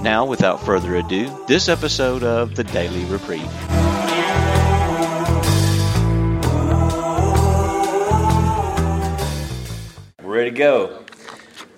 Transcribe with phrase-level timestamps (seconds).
[0.00, 3.42] Now, without further ado, this episode of the Daily Reprieve.
[10.22, 11.04] Ready to go.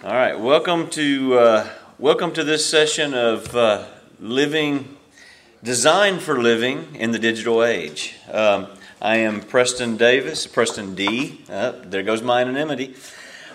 [0.04, 3.86] All right, welcome to uh, welcome to this session of uh,
[4.20, 4.98] living,
[5.64, 8.16] designed for living in the digital age.
[8.30, 8.66] Um,
[9.00, 11.40] I am Preston Davis, Preston D.
[11.48, 12.96] Uh, there goes my anonymity.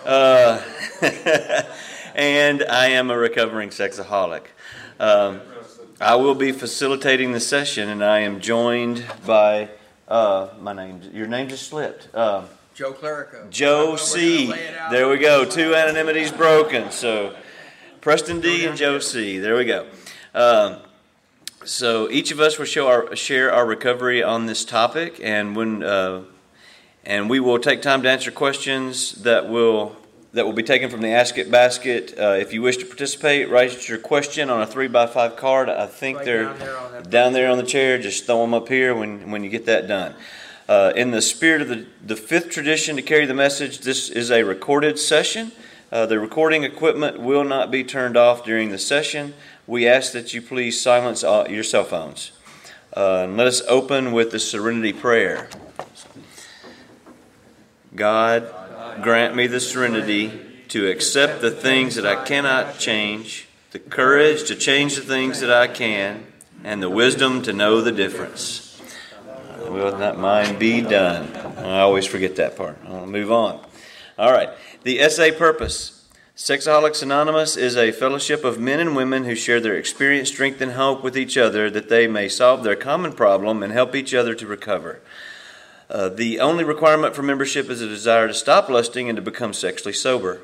[0.04, 0.60] Uh,
[2.16, 4.46] and I am a recovering sexaholic.
[4.98, 5.42] Um,
[6.00, 9.68] I will be facilitating the session, and I am joined by
[10.08, 11.02] uh, my name.
[11.12, 12.08] Your name just slipped.
[12.14, 12.44] Uh,
[12.74, 13.50] Joe Clerico.
[13.50, 14.52] Joe C.
[14.90, 15.44] There we go.
[15.44, 16.90] Two anonymities broken.
[16.90, 17.34] So
[18.00, 19.38] Preston D and Joe C.
[19.38, 19.86] There we go.
[20.34, 20.76] Um,
[21.64, 25.82] so each of us will show our, share our recovery on this topic, and when
[25.82, 26.22] uh,
[27.04, 29.96] and we will take time to answer questions that will
[30.36, 32.14] that will be taken from the Ask It basket.
[32.18, 35.70] Uh, if you wish to participate, write your question on a three by five card.
[35.70, 37.98] I think Right they're down there on down there on the chair.
[37.98, 40.14] Just throw them up here when, when you get that done.
[40.68, 44.30] Uh, in the spirit of the, the fifth tradition to carry the message, this is
[44.30, 45.52] a recorded session.
[45.90, 49.32] Uh, the recording equipment will not be turned off during the session.
[49.66, 52.32] We ask that you please silence all, your cell phones.
[52.94, 55.48] Uh, and let us open with the serenity prayer.
[57.94, 58.52] God,
[59.02, 60.32] grant me the serenity
[60.68, 65.50] to accept the things that I cannot change, the courage to change the things that
[65.50, 66.26] I can,
[66.64, 68.80] and the wisdom to know the difference.
[69.60, 71.34] Will not mine be done?
[71.58, 72.78] I always forget that part.
[72.86, 73.64] I'll move on.
[74.18, 74.50] All right.
[74.82, 75.96] The SA purpose.
[76.36, 80.72] Sexaholics Anonymous is a fellowship of men and women who share their experience, strength, and
[80.72, 84.34] hope with each other that they may solve their common problem and help each other
[84.34, 85.00] to recover.
[85.88, 89.52] Uh, the only requirement for membership is a desire to stop lusting and to become
[89.52, 90.40] sexually sober.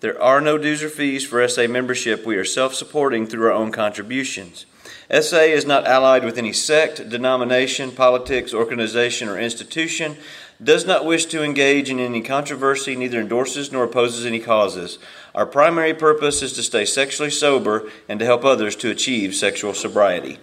[0.00, 2.24] There are no dues or fees for SA membership.
[2.24, 4.66] We are self supporting through our own contributions.
[5.10, 10.16] SA is not allied with any sect, denomination, politics, organization, or institution,
[10.62, 14.98] does not wish to engage in any controversy, neither endorses nor opposes any causes.
[15.34, 19.74] Our primary purpose is to stay sexually sober and to help others to achieve sexual
[19.74, 20.38] sobriety.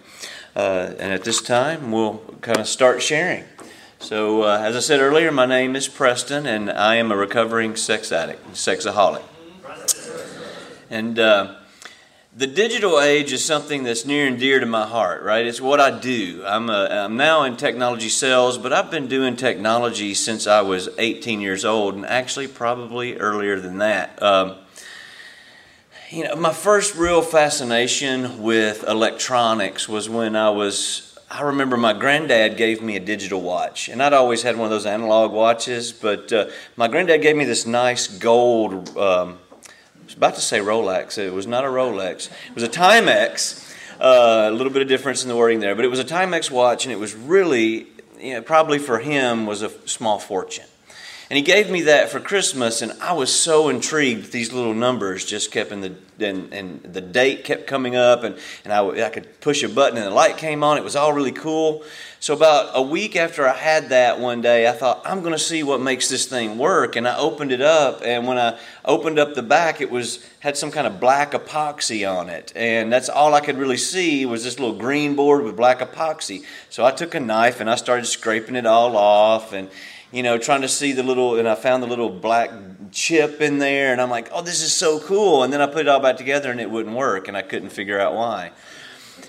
[0.55, 3.43] Uh, and at this time, we'll kind of start sharing.
[4.07, 7.75] So, uh, as I said earlier, my name is Preston, and I am a recovering
[7.75, 9.21] sex addict, sexaholic.
[10.89, 11.55] And uh,
[12.33, 15.45] the digital age is something that's near and dear to my heart, right?
[15.45, 16.41] It's what I do.
[16.45, 20.87] I'm, a, I'm now in technology sales, but I've been doing technology since I was
[20.97, 24.23] 18 years old, and actually probably earlier than that.
[24.23, 24.55] Um,
[26.11, 31.91] you know, my first real fascination with electronics was when I was I remember my
[31.91, 35.91] granddad gave me a digital watch, and I'd always had one of those analog watches.
[35.91, 38.97] But uh, my granddad gave me this nice gold.
[38.97, 41.17] Um, I was about to say Rolex.
[41.17, 42.31] It was not a Rolex.
[42.47, 43.65] It was a Timex.
[43.99, 46.49] Uh, a little bit of difference in the wording there, but it was a Timex
[46.49, 47.87] watch, and it was really,
[48.19, 50.67] you know, probably for him was a small fortune.
[51.29, 54.31] And he gave me that for Christmas, and I was so intrigued.
[54.31, 58.37] These little numbers just kept in the and, and the date kept coming up, and,
[58.63, 60.77] and I, I could push a button, and the light came on.
[60.77, 61.83] It was all really cool.
[62.19, 65.39] So about a week after I had that one day, I thought I'm going to
[65.39, 68.01] see what makes this thing work, and I opened it up.
[68.03, 72.09] And when I opened up the back, it was had some kind of black epoxy
[72.09, 75.55] on it, and that's all I could really see was this little green board with
[75.55, 76.43] black epoxy.
[76.69, 79.69] So I took a knife and I started scraping it all off, and
[80.11, 82.51] you know, trying to see the little, and I found the little black
[82.91, 85.43] chip in there, and I'm like, oh, this is so cool.
[85.43, 87.69] And then I put it all back together, and it wouldn't work, and I couldn't
[87.69, 88.51] figure out why.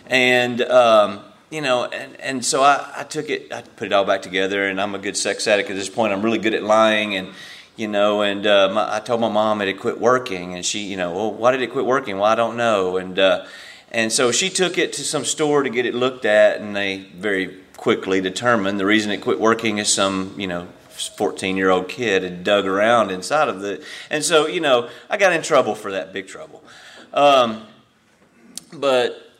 [0.07, 1.21] And, um,
[1.51, 4.69] you know, and, and so I, I took it, I put it all back together,
[4.69, 6.13] and I'm a good sex addict at this point.
[6.13, 7.31] I'm really good at lying, and,
[7.77, 10.81] you know, and uh, my, I told my mom it had quit working, and she,
[10.81, 12.17] you know, well, why did it quit working?
[12.19, 12.99] Well, I don't know.
[12.99, 13.47] And, uh,
[13.91, 16.99] and so she took it to some store to get it looked at, and they
[17.17, 21.89] very quickly determined the reason it quit working is some, you know, 14 year old
[21.89, 23.83] kid had dug around inside of the.
[24.11, 26.63] And so, you know, I got in trouble for that, big trouble.
[27.15, 27.65] Um,
[28.73, 29.33] but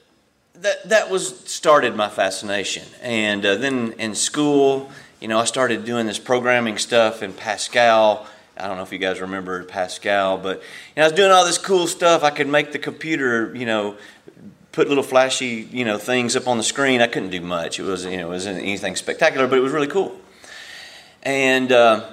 [0.55, 2.87] that, that was started my fascination.
[3.03, 8.27] And uh, then in school, you know, I started doing this programming stuff in Pascal.
[8.57, 10.65] I don't know if you guys remember Pascal, but you
[10.97, 12.23] know, I was doing all this cool stuff.
[12.23, 13.97] I could make the computer, you know,
[14.79, 17.01] put little flashy, you know, things up on the screen.
[17.01, 17.81] I couldn't do much.
[17.81, 20.17] It was, you know, it wasn't anything spectacular, but it was really cool.
[21.25, 22.13] And uh,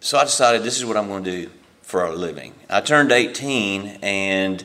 [0.00, 1.50] so I decided this is what I'm going to do
[1.82, 2.52] for a living.
[2.68, 4.64] I turned 18 and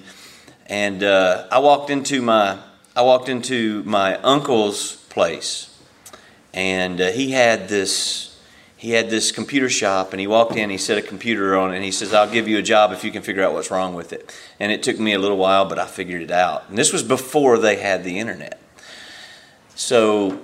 [0.66, 2.58] and uh, I walked into my
[2.96, 5.80] I walked into my uncle's place,
[6.52, 8.27] and uh, he had this
[8.78, 10.70] he had this computer shop, and he walked in.
[10.70, 13.12] He set a computer on, and he says, "I'll give you a job if you
[13.12, 15.80] can figure out what's wrong with it." And it took me a little while, but
[15.80, 16.70] I figured it out.
[16.70, 18.62] And this was before they had the internet,
[19.76, 20.40] so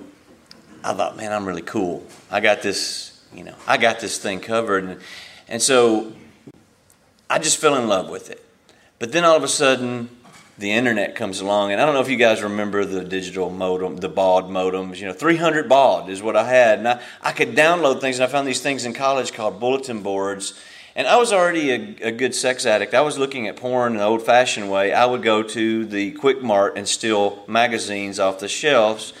[0.82, 2.04] I thought, "Man, I'm really cool.
[2.30, 5.00] I got this, you know, I got this thing covered." And,
[5.48, 6.12] and so
[7.30, 8.44] I just fell in love with it.
[8.98, 10.08] But then all of a sudden,
[10.56, 13.96] the internet comes along, and I don't know if you guys remember the digital modem,
[13.96, 14.98] the baud modems.
[14.98, 18.18] You know, 300 baud is what I had, and I, I could download things.
[18.18, 20.54] And I found these things in college called bulletin boards.
[20.96, 22.94] And I was already a, a good sex addict.
[22.94, 24.92] I was looking at porn in the old-fashioned way.
[24.92, 29.12] I would go to the Quick Mart and steal magazines off the shelves,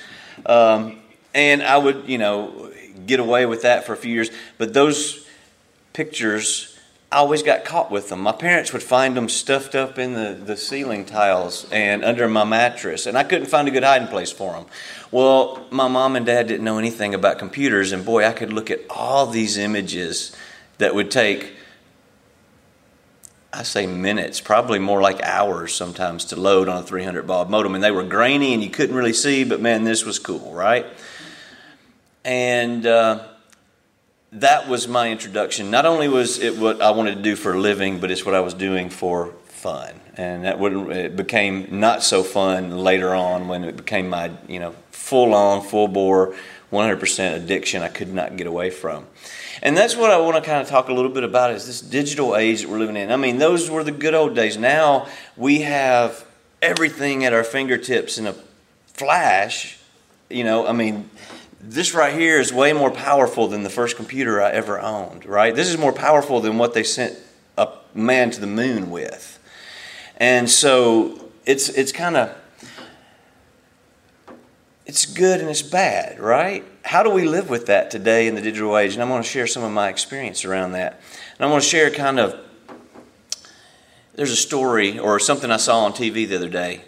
[0.46, 1.00] um,
[1.34, 2.70] and I would, you know,
[3.06, 4.30] get away with that for a few years.
[4.56, 5.26] But those
[5.92, 6.73] pictures
[7.14, 8.18] I always got caught with them.
[8.18, 12.42] My parents would find them stuffed up in the, the ceiling tiles and under my
[12.42, 14.66] mattress, and I couldn't find a good hiding place for them.
[15.12, 18.68] Well, my mom and dad didn't know anything about computers, and boy, I could look
[18.68, 20.34] at all these images
[20.78, 21.52] that would take,
[23.52, 27.76] I say minutes, probably more like hours sometimes to load on a 300 baud modem,
[27.76, 30.84] and they were grainy and you couldn't really see, but man, this was cool, right?
[32.24, 33.28] And, uh,
[34.34, 35.70] that was my introduction.
[35.70, 38.34] Not only was it what I wanted to do for a living, but it's what
[38.34, 40.00] I was doing for fun.
[40.16, 44.60] And that would it became not so fun later on when it became my you
[44.60, 46.34] know full on, full bore,
[46.72, 47.82] 100% addiction.
[47.82, 49.06] I could not get away from.
[49.62, 51.80] And that's what I want to kind of talk a little bit about is this
[51.80, 53.12] digital age that we're living in.
[53.12, 54.56] I mean, those were the good old days.
[54.56, 56.26] Now we have
[56.60, 58.34] everything at our fingertips in a
[58.86, 59.78] flash.
[60.28, 61.08] You know, I mean,
[61.66, 65.54] this right here is way more powerful than the first computer I ever owned, right?
[65.54, 67.18] This is more powerful than what they sent
[67.56, 69.38] a man to the moon with.
[70.18, 72.36] And so it's it's kind of
[74.84, 76.64] it's good and it's bad, right?
[76.84, 78.92] How do we live with that today in the digital age?
[78.92, 81.00] And I'm going to share some of my experience around that.
[81.36, 82.38] And I'm going to share kind of
[84.14, 86.82] there's a story or something I saw on TV the other day.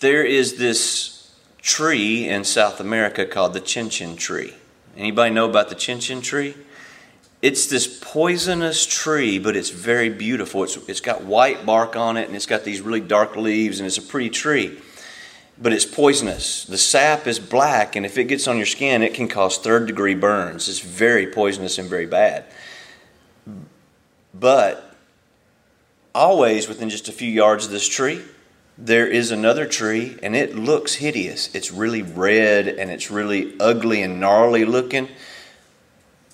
[0.00, 1.15] There is this
[1.66, 4.54] tree in South America called the chinchin tree.
[4.96, 6.54] Anybody know about the chinchin tree?
[7.42, 10.62] It's this poisonous tree, but it's very beautiful.
[10.62, 13.86] It's, it's got white bark on it and it's got these really dark leaves and
[13.86, 14.78] it's a pretty tree.
[15.60, 16.64] But it's poisonous.
[16.66, 19.86] The sap is black, and if it gets on your skin, it can cause third
[19.86, 20.68] degree burns.
[20.68, 22.44] It's very poisonous and very bad.
[24.34, 24.94] But
[26.14, 28.22] always within just a few yards of this tree,
[28.78, 31.54] there is another tree and it looks hideous.
[31.54, 35.08] It's really red and it's really ugly and gnarly looking.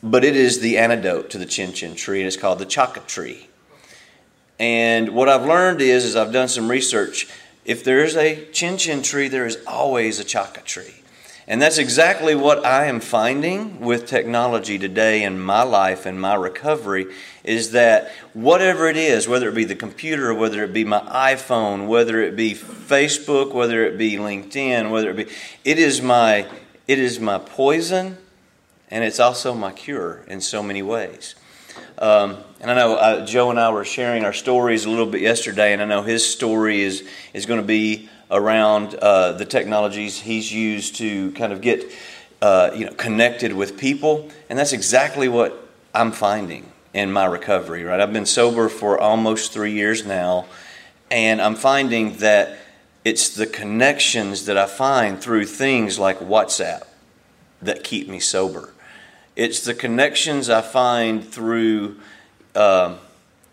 [0.03, 3.07] But it is the antidote to the chin chin tree and it's called the chaca
[3.07, 3.49] tree.
[4.59, 7.29] And what I've learned is, is I've done some research.
[7.65, 11.02] If there is a chin chin tree, there is always a chaca tree.
[11.49, 16.35] And that's exactly what I am finding with technology today in my life and my
[16.35, 17.07] recovery
[17.43, 21.89] is that whatever it is, whether it be the computer, whether it be my iPhone,
[21.89, 25.27] whether it be Facebook, whether it be LinkedIn, whether it be
[25.65, 26.47] it is my
[26.87, 28.19] it is my poison
[28.89, 31.35] and it's also my cure in so many ways.
[31.99, 35.21] Um, and I know uh, Joe and I were sharing our stories a little bit
[35.21, 40.19] yesterday, and I know his story is is going to be around uh, the technologies
[40.21, 41.85] he's used to kind of get
[42.41, 47.85] uh, you know connected with people, and that's exactly what I'm finding in my recovery.
[47.85, 50.47] Right, I've been sober for almost three years now,
[51.11, 52.59] and I'm finding that
[53.05, 56.85] it's the connections that I find through things like WhatsApp
[57.61, 58.73] that keep me sober.
[59.37, 62.01] It's the connections I find through.
[62.55, 62.97] Uh,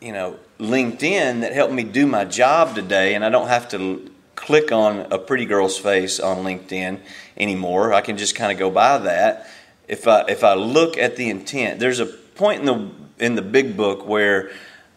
[0.02, 4.10] you know, LinkedIn that help me do my job today, and I don't have to
[4.50, 7.00] click on a pretty girl's face on LinkedIn
[7.38, 7.94] anymore.
[7.94, 9.48] I can just kind of go by that.
[9.88, 12.90] If I if I look at the intent, there's a point in the
[13.24, 14.50] in the big book where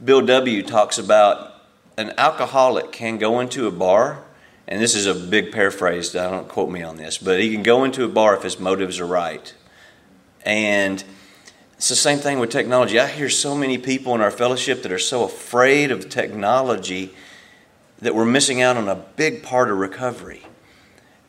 [0.02, 1.64] Bill W talks about
[1.98, 4.24] an alcoholic can go into a bar,
[4.66, 6.16] and this is a big paraphrase.
[6.16, 8.58] I don't quote me on this, but he can go into a bar if his
[8.58, 9.52] motives are right,
[10.46, 11.04] and
[11.74, 12.98] it's the same thing with technology.
[12.98, 17.12] I hear so many people in our fellowship that are so afraid of technology
[18.02, 20.42] that we're missing out on a big part of recovery.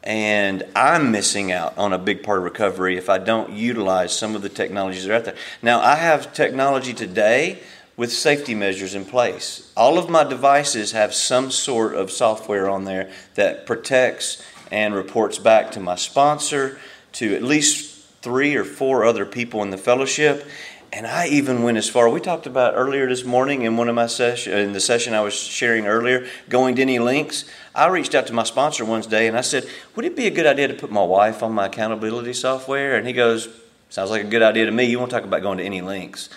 [0.03, 4.35] And I'm missing out on a big part of recovery if I don't utilize some
[4.35, 5.35] of the technologies that are out there.
[5.61, 7.61] Now, I have technology today,
[7.95, 9.71] with safety measures in place.
[9.77, 15.37] All of my devices have some sort of software on there that protects and reports
[15.37, 16.79] back to my sponsor,
[17.13, 20.47] to at least three or four other people in the fellowship.
[20.95, 22.07] And I even went as far.
[22.07, 25.21] We talked about earlier this morning in one of my session in the session I
[25.21, 27.45] was sharing earlier, going to any links.
[27.73, 30.29] I reached out to my sponsor one day and I said, "Would it be a
[30.29, 33.49] good idea to put my wife on my accountability software?" And he goes,
[33.89, 34.83] "Sounds like a good idea to me.
[34.83, 36.29] You won't talk about going to any links."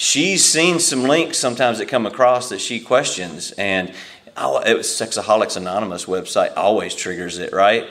[0.00, 5.58] she's seen some links sometimes that come across that she questions, and it was Sexaholics
[5.58, 7.86] Anonymous website always triggers it, right?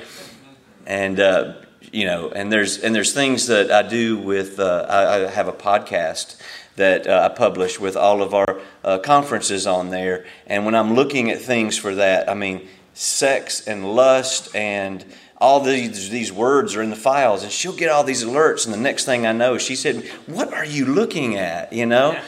[0.87, 1.53] And uh,
[1.91, 4.59] you know, and there's and there's things that I do with.
[4.59, 6.39] Uh, I, I, have a podcast
[6.75, 10.93] that uh, I publish with all of our uh, conferences on there, and when I'm
[10.93, 15.05] looking at things for that, I mean, sex and lust and
[15.37, 18.73] all these these words are in the files and she'll get all these alerts and
[18.73, 22.23] the next thing I know she said what are you looking at you know yeah.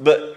[0.00, 0.36] but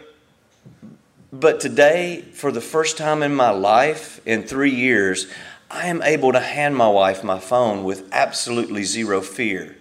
[1.33, 5.27] but today for the first time in my life in 3 years
[5.75, 9.75] I am able to hand my wife my phone with absolutely zero fear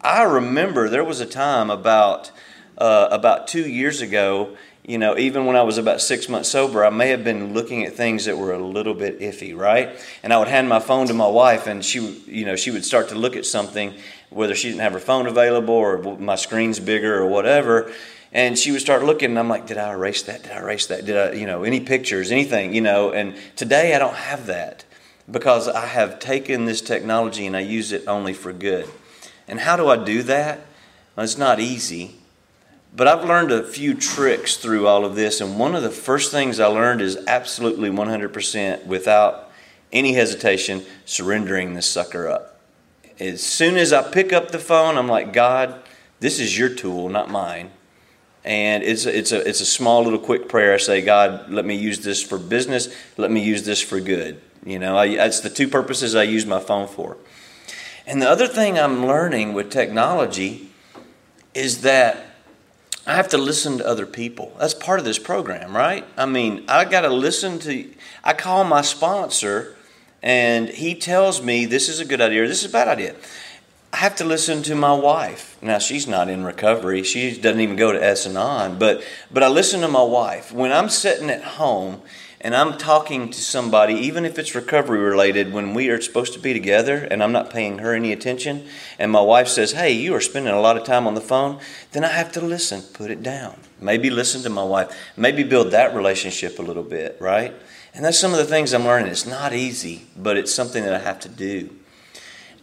[0.00, 2.30] I remember there was a time about
[2.78, 6.84] uh, about 2 years ago you know, even when I was about six months sober,
[6.84, 9.98] I may have been looking at things that were a little bit iffy, right?
[10.22, 12.84] And I would hand my phone to my wife, and she, you know, she would
[12.84, 13.94] start to look at something,
[14.28, 17.90] whether she didn't have her phone available or my screen's bigger or whatever.
[18.30, 20.42] And she would start looking, and I'm like, did I erase that?
[20.42, 21.06] Did I erase that?
[21.06, 23.10] Did I, you know, any pictures, anything, you know?
[23.10, 24.84] And today I don't have that
[25.30, 28.88] because I have taken this technology and I use it only for good.
[29.48, 30.60] And how do I do that?
[31.16, 32.16] Well, it's not easy
[32.96, 36.30] but I've learned a few tricks through all of this, and one of the first
[36.30, 39.50] things I learned is absolutely 100% without
[39.92, 42.60] any hesitation surrendering this sucker up.
[43.18, 45.82] As soon as I pick up the phone, I'm like, God,
[46.20, 47.72] this is your tool, not mine.
[48.44, 50.74] And it's it's a, it's a small little quick prayer.
[50.74, 52.94] I say, God, let me use this for business.
[53.16, 54.40] Let me use this for good.
[54.64, 57.16] You know, I, that's the two purposes I use my phone for.
[58.06, 60.70] And the other thing I'm learning with technology
[61.54, 62.26] is that
[63.06, 64.54] I have to listen to other people.
[64.58, 66.04] That's part of this program, right?
[66.16, 67.90] I mean, I got to listen to,
[68.22, 69.76] I call my sponsor
[70.22, 73.14] and he tells me this is a good idea or this is a bad idea.
[73.92, 75.56] I have to listen to my wife.
[75.62, 77.02] Now she's not in recovery.
[77.04, 80.50] She doesn't even go to S-Anon, but but I listen to my wife.
[80.50, 82.00] When I'm sitting at home
[82.44, 86.38] and I'm talking to somebody, even if it's recovery related, when we are supposed to
[86.38, 88.66] be together and I'm not paying her any attention,
[88.98, 91.58] and my wife says, Hey, you are spending a lot of time on the phone,
[91.92, 93.58] then I have to listen, put it down.
[93.80, 97.54] Maybe listen to my wife, maybe build that relationship a little bit, right?
[97.94, 99.10] And that's some of the things I'm learning.
[99.10, 101.74] It's not easy, but it's something that I have to do.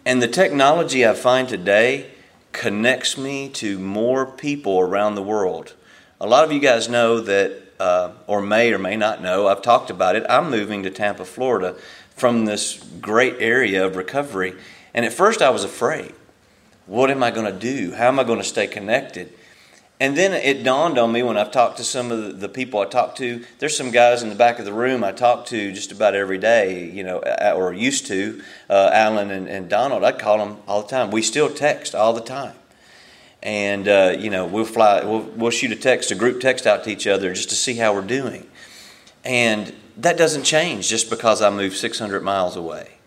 [0.06, 2.12] And the technology I find today
[2.52, 5.74] connects me to more people around the world.
[6.20, 9.64] A lot of you guys know that uh, or may or may not know, I've
[9.64, 10.24] talked about it.
[10.30, 11.76] I'm moving to Tampa, Florida
[12.16, 14.54] from this great area of recovery.
[14.94, 16.14] And at first I was afraid.
[16.86, 17.94] What am I going to do?
[17.94, 19.34] How am I going to stay connected?
[20.00, 22.86] And then it dawned on me when I've talked to some of the people I
[22.86, 23.44] talk to.
[23.58, 26.38] There's some guys in the back of the room I talk to just about every
[26.38, 27.18] day, you know,
[27.56, 30.04] or used to, uh, Alan and, and Donald.
[30.04, 31.10] I call them all the time.
[31.10, 32.54] We still text all the time
[33.43, 36.83] and uh, you know we'll fly we'll, we'll shoot a text a group text out
[36.83, 38.48] to each other just to see how we're doing.
[39.24, 43.00] And that doesn't change just because i move 600 miles away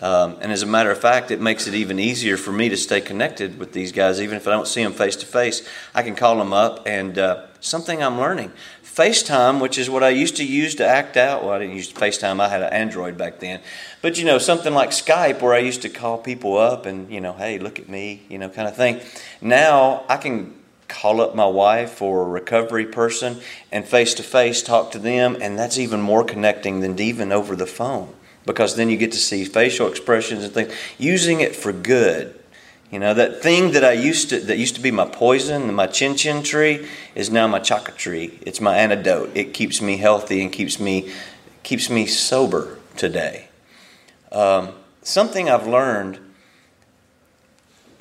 [0.00, 2.76] um, and as a matter of fact it makes it even easier for me to
[2.76, 6.02] stay connected with these guys even if i don't see them face to face i
[6.02, 8.52] can call them up and uh, something i'm learning
[9.00, 11.44] FaceTime, which is what I used to use to act out.
[11.44, 12.40] Well, I didn't use FaceTime.
[12.40, 13.60] I had an Android back then.
[14.02, 17.20] But, you know, something like Skype where I used to call people up and, you
[17.20, 19.00] know, hey, look at me, you know, kind of thing.
[19.40, 20.54] Now I can
[20.88, 23.40] call up my wife or a recovery person
[23.70, 27.54] and face to face talk to them, and that's even more connecting than even over
[27.54, 28.12] the phone
[28.46, 30.72] because then you get to see facial expressions and things.
[30.98, 32.40] Using it for good
[32.90, 35.86] you know, that thing that I used to that used to be my poison, my
[35.86, 38.40] chin chin tree, is now my chaca tree.
[38.42, 39.30] It's my antidote.
[39.34, 41.12] It keeps me healthy and keeps me
[41.62, 43.48] keeps me sober today.
[44.32, 44.70] Um,
[45.02, 46.18] something I've learned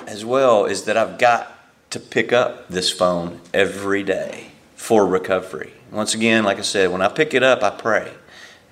[0.08, 1.56] as well is that I've got
[1.92, 5.74] to pick up this phone every day for recovery.
[5.92, 8.12] Once again, like I said, when I pick it up, I pray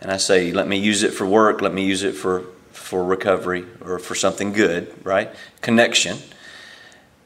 [0.01, 1.62] and I say, "Let me use it for work.
[1.62, 5.30] Let me use it for for recovery or for something good, right?
[5.62, 6.18] Connection.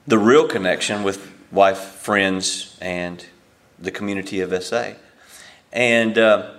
[0.08, 3.24] The real connection with wife, friends, and
[3.78, 4.94] the community of SA.
[5.72, 6.52] And uh,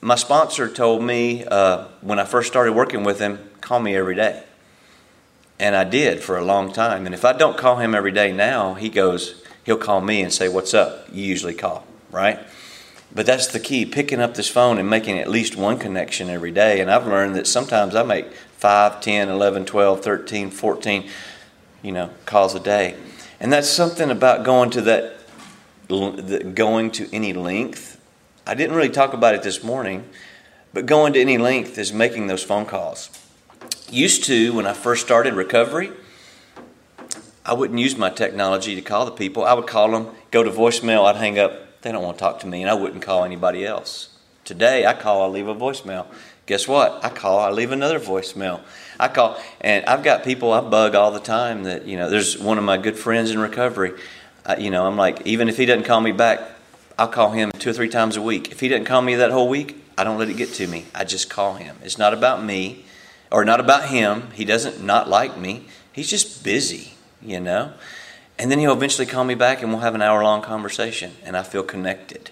[0.00, 4.14] my sponsor told me uh, when I first started working with him, call me every
[4.14, 4.42] day.
[5.58, 7.06] And I did for a long time.
[7.06, 10.32] And if I don't call him every day now, he goes, he'll call me and
[10.32, 11.06] say, What's up?
[11.12, 11.86] You usually call.
[12.10, 12.38] right?
[13.14, 16.50] But that's the key picking up this phone and making at least one connection every
[16.50, 16.80] day.
[16.80, 21.08] And I've learned that sometimes I make 5, 10, 11, 12, 13, 14,
[21.82, 22.96] you know, calls a day.
[23.40, 28.00] And that's something about going to that, going to any length.
[28.46, 30.04] I didn't really talk about it this morning,
[30.72, 33.10] but going to any length is making those phone calls.
[33.90, 35.92] Used to, when I first started recovery,
[37.44, 39.44] I wouldn't use my technology to call the people.
[39.44, 41.65] I would call them, go to voicemail, I'd hang up.
[41.82, 44.10] They don't want to talk to me, and I wouldn't call anybody else.
[44.44, 46.06] Today, I call, I leave a voicemail.
[46.46, 47.04] Guess what?
[47.04, 48.60] I call, I leave another voicemail.
[48.98, 52.38] I call, and I've got people I bug all the time that, you know, there's
[52.38, 53.92] one of my good friends in recovery.
[54.44, 56.40] Uh, you know, I'm like, even if he doesn't call me back,
[56.98, 58.52] I'll call him two or three times a week.
[58.52, 60.86] If he doesn't call me that whole week, I don't let it get to me.
[60.94, 61.76] I just call him.
[61.82, 62.84] It's not about me
[63.30, 64.30] or not about him.
[64.32, 65.66] He doesn't not like me.
[65.92, 67.72] He's just busy you know?
[68.38, 71.36] And then he'll eventually call me back and we'll have an hour long conversation and
[71.36, 72.30] I feel connected.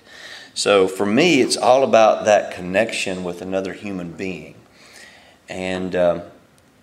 [0.54, 4.54] So for me, it's all about that connection with another human being.
[5.48, 6.22] And um,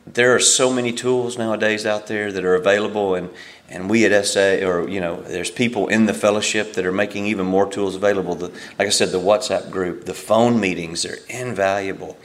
[0.05, 3.29] there are so many tools nowadays out there that are available, and,
[3.69, 7.27] and we at SA, or you know, there's people in the fellowship that are making
[7.27, 8.35] even more tools available.
[8.35, 12.17] The, like I said, the WhatsApp group, the phone meetings, are invaluable.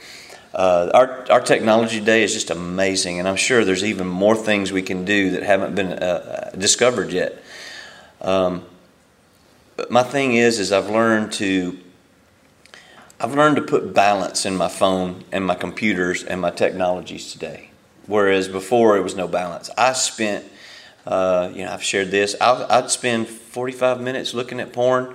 [0.57, 4.71] Uh, our, our technology today is just amazing, and I'm sure there's even more things
[4.71, 7.43] we can do that haven't been uh, uh, discovered yet.
[8.21, 8.65] Um,
[9.75, 11.77] but my thing is, is I've learned to
[13.19, 17.69] I've learned to put balance in my phone and my computers and my technologies today,
[18.07, 19.69] whereas before it was no balance.
[19.77, 20.43] I spent,
[21.05, 22.35] uh, you know, I've shared this.
[22.41, 25.13] i would spend 45 minutes looking at porn,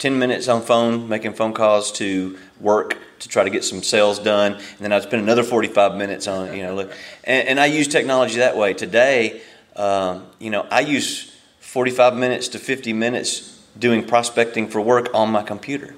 [0.00, 4.18] 10 minutes on phone, making phone calls to work to try to get some sales
[4.18, 6.90] done, and then I'd spend another 45 minutes on, you know, look.
[7.22, 8.72] And, and I use technology that way.
[8.72, 9.42] Today,
[9.76, 15.30] um, you know, I use 45 minutes to 50 minutes doing prospecting for work on
[15.30, 15.94] my computer.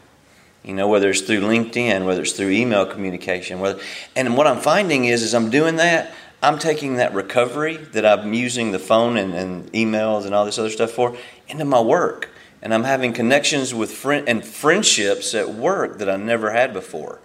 [0.65, 3.81] You know, whether it's through LinkedIn, whether it's through email communication, whether,
[4.17, 8.35] and what I'm finding is, as I'm doing that, I'm taking that recovery that I'm
[8.35, 12.31] using the phone and, and emails and all this other stuff for into my work
[12.63, 17.19] and I'm having connections with friend and friendships at work that I never had before.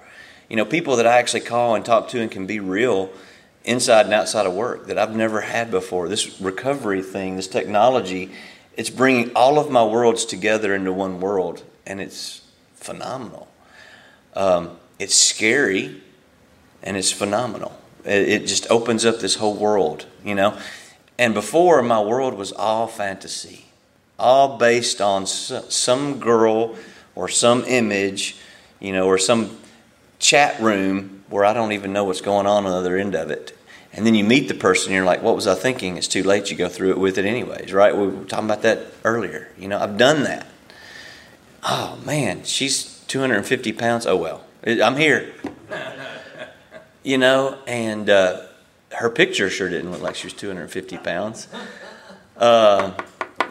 [0.50, 3.12] You know, people that I actually call and talk to and can be real
[3.64, 6.10] inside and outside of work that I've never had before.
[6.10, 8.32] This recovery thing, this technology,
[8.76, 12.42] it's bringing all of my worlds together into one world, and it's
[12.76, 13.48] phenomenal.
[14.34, 16.02] Um, it's scary,
[16.82, 17.80] and it's phenomenal.
[18.06, 20.58] It, it just opens up this whole world, you know.
[21.20, 23.67] And before, my world was all fantasy
[24.20, 26.76] all based on some girl
[27.16, 28.38] or some image,
[28.80, 29.58] you know, or some
[30.20, 33.32] chat room where I don't even know what's going on on the other end of
[33.32, 33.58] it.
[33.94, 35.98] And then you meet the person, and you're like, what was I thinking?
[35.98, 36.52] It's too late.
[36.52, 37.96] You go through it with it anyways, right?
[37.96, 39.50] We were talking about that earlier.
[39.58, 40.46] You know, I've done that.
[41.64, 44.06] Oh, man, she's 250 pounds.
[44.06, 45.34] Oh, well, I'm here.
[47.04, 48.44] you know, and uh,
[48.92, 51.48] her picture sure didn't look like she was 250 pounds.
[52.36, 52.92] Uh,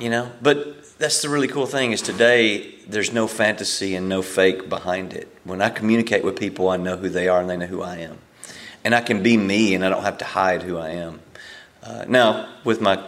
[0.00, 0.32] you know?
[0.42, 5.12] But that's the really cool thing is today there's no fantasy and no fake behind
[5.12, 5.28] it.
[5.44, 7.98] When i communicate with people i know who they are and they know who i
[7.98, 8.18] am.
[8.84, 11.20] And i can be me and i don't have to hide who i am.
[11.82, 13.02] Uh, now with my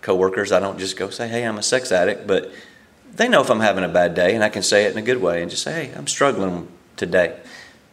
[0.00, 2.50] coworkers i don't just go say hey i'm a sex addict but
[3.14, 5.02] they know if i'm having a bad day and i can say it in a
[5.02, 7.38] good way and just say hey i'm struggling today.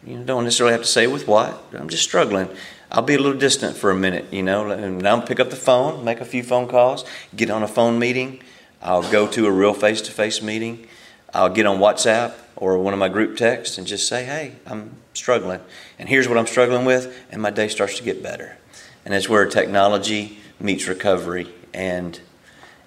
[0.04, 2.48] You know, don't necessarily have to say with what i'm just struggling
[2.92, 5.56] I'll be a little distant for a minute, you know, and I'll pick up the
[5.56, 7.04] phone, make a few phone calls,
[7.36, 8.42] get on a phone meeting.
[8.82, 10.86] I'll go to a real face to face meeting.
[11.32, 14.96] I'll get on WhatsApp or one of my group texts and just say, hey, I'm
[15.14, 15.60] struggling.
[15.98, 17.16] And here's what I'm struggling with.
[17.30, 18.56] And my day starts to get better.
[19.04, 21.52] And that's where technology meets recovery.
[21.72, 22.18] And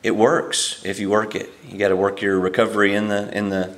[0.01, 1.49] it works if you work it.
[1.65, 3.73] You got to work your recovery in the, in the,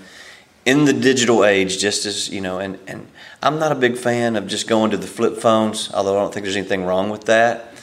[0.65, 3.07] in the digital age, just as, you know, and, and
[3.41, 6.34] I'm not a big fan of just going to the flip phones, although I don't
[6.34, 7.74] think there's anything wrong with that.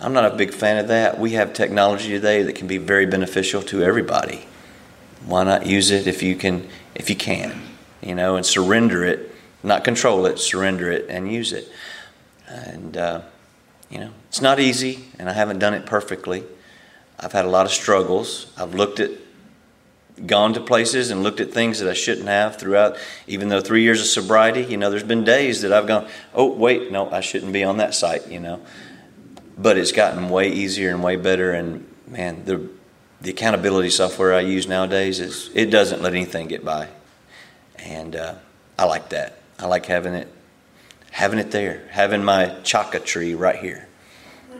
[0.00, 1.18] I'm not a big fan of that.
[1.18, 4.46] We have technology today that can be very beneficial to everybody.
[5.26, 7.60] Why not use it if you can if you can,
[8.02, 11.68] you know, and surrender it, not control it, surrender it and use it.
[12.48, 13.20] And uh,
[13.90, 16.44] you know, it's not easy, and I haven't done it perfectly.
[17.18, 18.52] I've had a lot of struggles.
[18.56, 19.10] I've looked at
[20.26, 23.82] gone to places and looked at things that I shouldn't have throughout, even though three
[23.82, 27.20] years of sobriety, you know, there's been days that I've gone, oh, wait, no, I
[27.20, 28.60] shouldn't be on that site, you know.
[29.56, 31.52] But it's gotten way easier and way better.
[31.52, 32.68] And man, the,
[33.20, 36.88] the accountability software I use nowadays is, it doesn't let anything get by.
[37.78, 38.34] And uh,
[38.78, 39.38] I like that.
[39.58, 40.28] I like having it,
[41.10, 43.88] having it there, having my chaca tree right here,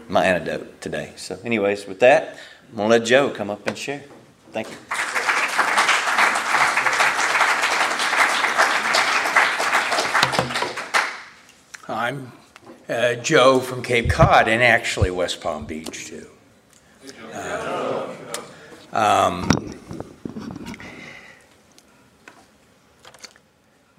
[0.08, 1.12] my antidote today.
[1.16, 2.36] So, anyways, with that,
[2.70, 4.02] I'm to let Joe come up and share.
[4.52, 5.29] Thank you.
[12.10, 12.32] I'm
[12.88, 16.26] uh, Joe from Cape Cod and actually West Palm Beach, too.
[17.32, 18.12] Uh,
[18.92, 19.48] um,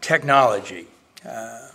[0.01, 0.87] technology.
[1.25, 1.69] Uh,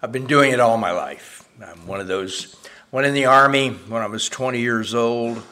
[0.00, 1.46] I've been doing it all my life.
[1.62, 2.56] I'm one of those,
[2.90, 5.42] went in the Army when I was 20 years old,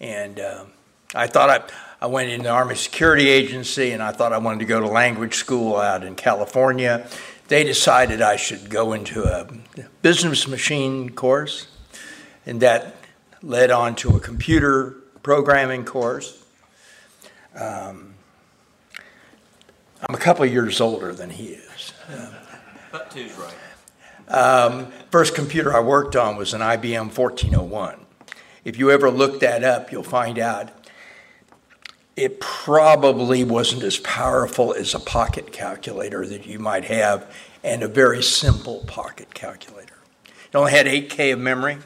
[0.00, 0.66] and uh,
[1.14, 1.62] I thought I,
[2.04, 4.86] I went in the Army Security Agency and I thought I wanted to go to
[4.86, 7.08] language school out in California.
[7.52, 9.46] They decided I should go into a
[10.00, 11.66] business machine course,
[12.46, 12.96] and that
[13.42, 16.42] led on to a computer programming course.
[17.54, 18.14] Um,
[20.00, 21.92] I'm a couple of years older than he is.
[22.90, 24.34] but two's right.
[24.34, 28.00] Um, first computer I worked on was an IBM 1401.
[28.64, 30.70] If you ever look that up, you'll find out
[32.16, 37.88] it probably wasn't as powerful as a pocket calculator that you might have and a
[37.88, 39.96] very simple pocket calculator.
[40.24, 41.78] It only had 8K of memory.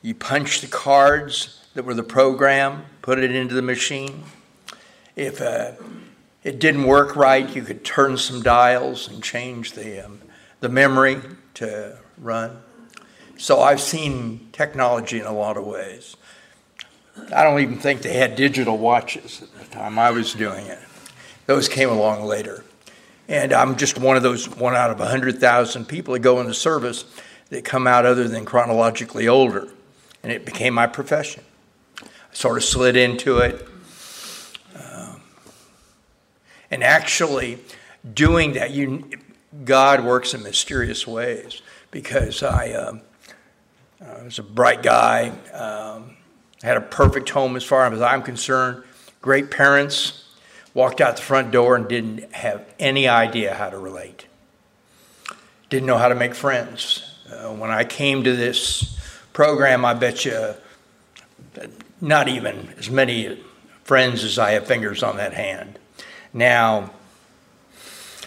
[0.00, 4.24] You punched the cards that were the program, put it into the machine.
[5.14, 5.72] If uh,
[6.42, 10.20] it didn't work right, you could turn some dials and change the, um,
[10.60, 11.20] the memory
[11.54, 12.62] to run.
[13.36, 16.16] So I've seen technology in a lot of ways.
[17.34, 20.78] I don't even think they had digital watches at the time I was doing it.
[21.46, 22.64] Those came along later.
[23.28, 27.04] And I'm just one of those one out of 100,000 people that go into service
[27.50, 29.68] that come out other than chronologically older.
[30.22, 31.42] And it became my profession.
[32.02, 33.66] I sort of slid into it.
[34.74, 35.20] Um,
[36.70, 37.58] and actually,
[38.14, 39.10] doing that, you,
[39.64, 43.00] God works in mysterious ways because I, um,
[44.04, 45.30] I was a bright guy.
[45.52, 46.15] Um,
[46.66, 48.82] had a perfect home as far as I'm concerned.
[49.22, 50.24] Great parents.
[50.74, 54.26] Walked out the front door and didn't have any idea how to relate.
[55.70, 57.14] Didn't know how to make friends.
[57.30, 58.98] Uh, when I came to this
[59.32, 60.54] program, I bet you
[62.00, 63.42] not even as many
[63.84, 65.78] friends as I have fingers on that hand.
[66.34, 66.90] Now,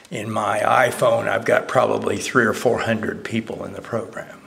[0.10, 4.40] in my iPhone, I've got probably three or four hundred people in the program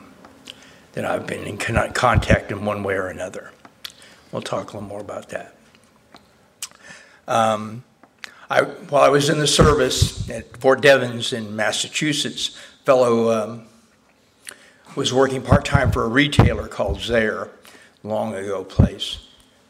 [0.94, 3.52] that I've been in contact in one way or another.
[4.32, 5.54] We'll talk a little more about that.
[7.28, 7.84] Um,
[8.48, 13.66] I, while I was in the service at Fort Devens in Massachusetts, fellow um,
[14.96, 17.50] was working part time for a retailer called Zayre,
[18.02, 19.18] long ago place.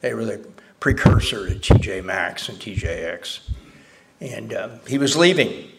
[0.01, 0.46] They were the
[0.81, 3.40] precursor to TJ Maxx and TJX,
[4.20, 5.70] and uh, he was leaving,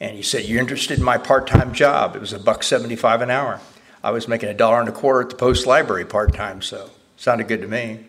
[0.00, 2.96] and he said, You're interested in my part time job?" It was a buck seventy
[2.96, 3.60] five an hour.
[4.04, 6.90] I was making a dollar and a quarter at the post library part time, so
[7.16, 8.04] sounded good to me.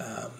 [0.00, 0.30] Um,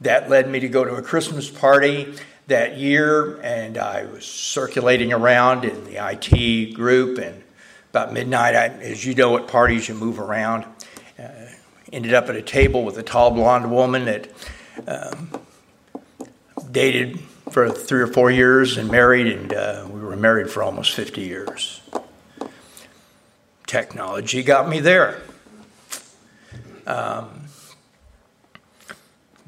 [0.00, 2.14] that led me to go to a Christmas party
[2.46, 7.18] that year, and I was circulating around in the IT group.
[7.18, 7.42] And
[7.90, 10.64] about midnight, I, as you know, at parties you move around.
[11.18, 11.28] Uh,
[11.92, 14.28] ended up at a table with a tall blonde woman that
[14.88, 15.30] um,
[16.72, 20.92] dated for three or four years and married, and uh, we were married for almost
[20.92, 21.80] 50 years.
[23.66, 25.22] Technology got me there.
[26.86, 27.43] Um,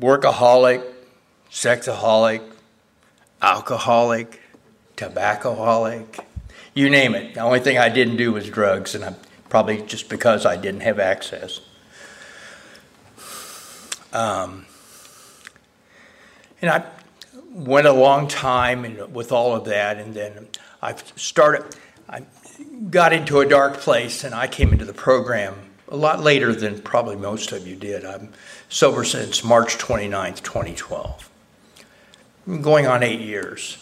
[0.00, 0.84] workaholic,
[1.50, 2.42] sexaholic,
[3.40, 4.40] alcoholic,
[4.96, 6.24] tobaccoholic,
[6.74, 7.34] you name it.
[7.34, 9.16] The only thing I didn't do was drugs, and I'm
[9.48, 11.60] probably just because I didn't have access.
[14.12, 14.66] Um,
[16.60, 16.84] and I
[17.50, 20.48] went a long time in, with all of that, and then
[20.82, 21.76] I started.
[22.08, 22.22] I
[22.90, 26.80] got into a dark place, and I came into the program a lot later than
[26.80, 28.04] probably most of you did.
[28.04, 28.32] I'm
[28.68, 31.30] sober since March 29th, 2012.
[32.46, 33.78] I'm going on eight years.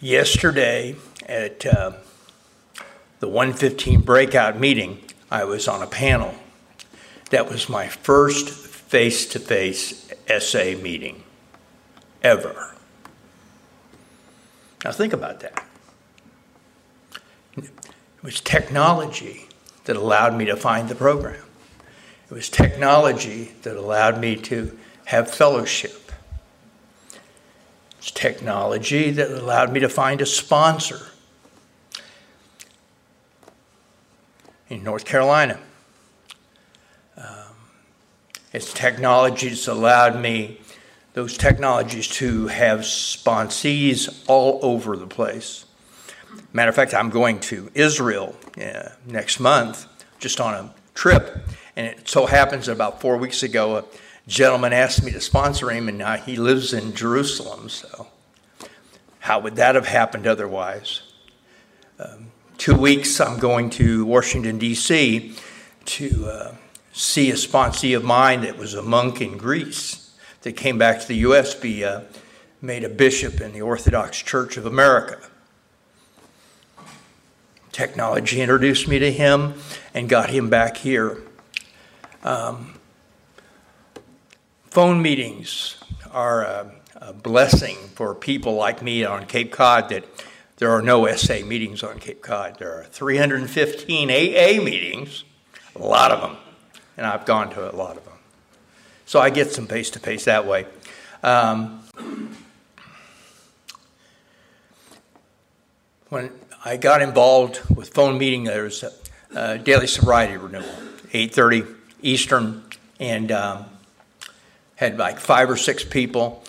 [0.00, 0.94] Yesterday
[1.26, 1.92] at uh,
[3.20, 6.34] the 115 breakout meeting, I was on a panel.
[7.30, 11.24] That was my first face to face SA meeting
[12.22, 12.76] ever.
[14.84, 15.64] Now, think about that.
[17.56, 17.70] It
[18.22, 19.47] was technology
[19.88, 21.42] that allowed me to find the program.
[22.30, 26.12] It was technology that allowed me to have fellowship.
[27.96, 31.06] It's technology that allowed me to find a sponsor
[34.68, 35.58] in North Carolina.
[37.16, 37.54] Um,
[38.52, 40.60] it's technology that's allowed me,
[41.14, 45.64] those technologies, to have sponsees all over the place.
[46.52, 49.86] Matter of fact, I'm going to Israel uh, next month
[50.18, 51.38] just on a trip.
[51.76, 53.84] And it so happens that about four weeks ago, a
[54.26, 57.68] gentleman asked me to sponsor him, and he lives in Jerusalem.
[57.68, 58.08] So,
[59.20, 61.02] how would that have happened otherwise?
[61.98, 65.34] um, two weeks, I'm going to Washington, D.C.
[65.86, 66.54] to uh,
[66.92, 71.08] see a sponsee of mine that was a monk in Greece that came back to
[71.08, 71.54] the U.S.
[71.54, 72.02] be uh,
[72.62, 75.18] made a bishop in the Orthodox Church of America.
[77.78, 79.54] Technology introduced me to him
[79.94, 81.22] and got him back here.
[82.24, 82.74] Um,
[84.64, 85.76] phone meetings
[86.10, 90.04] are a, a, blessing for people like me on Cape Cod that
[90.56, 92.58] there are no SA meetings on Cape Cod.
[92.58, 95.22] There are 315 AA meetings,
[95.76, 96.36] a lot of them,
[96.96, 98.18] and I've gone to a lot of them.
[99.06, 100.66] So I get some face to face that way.
[101.22, 101.84] Um,
[106.08, 106.32] when
[106.64, 108.44] I got involved with phone meeting.
[108.44, 108.92] There was a,
[109.32, 110.64] a daily sobriety renewal,
[111.12, 112.64] 8:30 Eastern,
[112.98, 113.66] and um,
[114.74, 116.42] had like five or six people.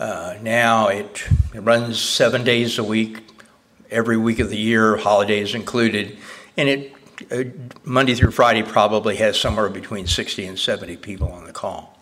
[0.00, 3.18] Uh, now it, it runs seven days a week,
[3.88, 6.16] every week of the year, holidays included,
[6.56, 6.92] and it
[7.30, 7.44] uh,
[7.84, 12.00] Monday through Friday probably has somewhere between 60 and 70 people on the call.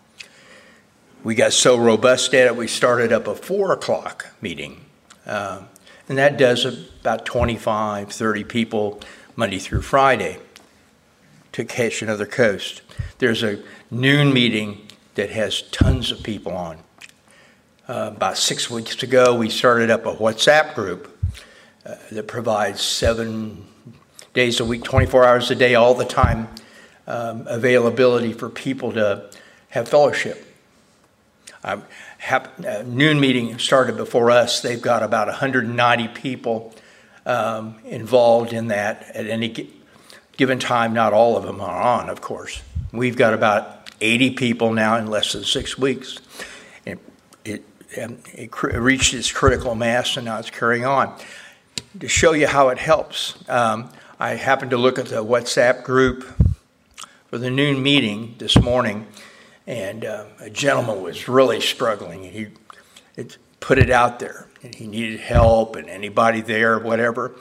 [1.23, 4.87] We got so robust at it, we started up a four o'clock meeting.
[5.27, 5.65] Uh,
[6.09, 9.01] and that does about 25, 30 people
[9.35, 10.39] Monday through Friday
[11.53, 12.83] to catch another coast.
[13.19, 16.79] There's a noon meeting that has tons of people on.
[17.89, 21.19] Uh, about six weeks ago, we started up a WhatsApp group
[21.87, 23.67] uh, that provides seven
[24.35, 26.49] days a week, 24 hours a day, all the time
[27.07, 29.31] um, availability for people to
[29.71, 30.47] have fellowship.
[31.65, 31.83] Um,
[32.31, 34.61] uh, noon meeting started before us.
[34.61, 36.75] They've got about 190 people
[37.27, 39.71] um, involved in that at any
[40.37, 40.93] given time.
[40.93, 42.63] Not all of them are on, of course.
[42.93, 46.19] We've got about 80 people now in less than six weeks.
[46.85, 46.99] It,
[47.45, 47.65] it,
[48.03, 51.17] um, it reached its critical mass and now it's carrying on.
[51.99, 56.25] To show you how it helps, um, I happened to look at the WhatsApp group
[57.27, 59.07] for the noon meeting this morning
[59.67, 62.25] and uh, a gentleman was really struggling.
[62.25, 62.49] He
[63.17, 67.33] it, put it out there, and he needed help, and anybody there, whatever.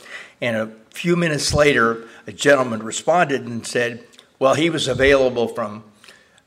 [0.41, 4.03] And a few minutes later, a gentleman responded and said,
[4.37, 5.83] "Well, he was available from."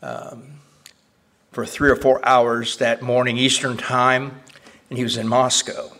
[0.02, 0.52] Um,
[1.52, 4.40] for three or four hours that morning Eastern Time,
[4.88, 5.92] and he was in Moscow.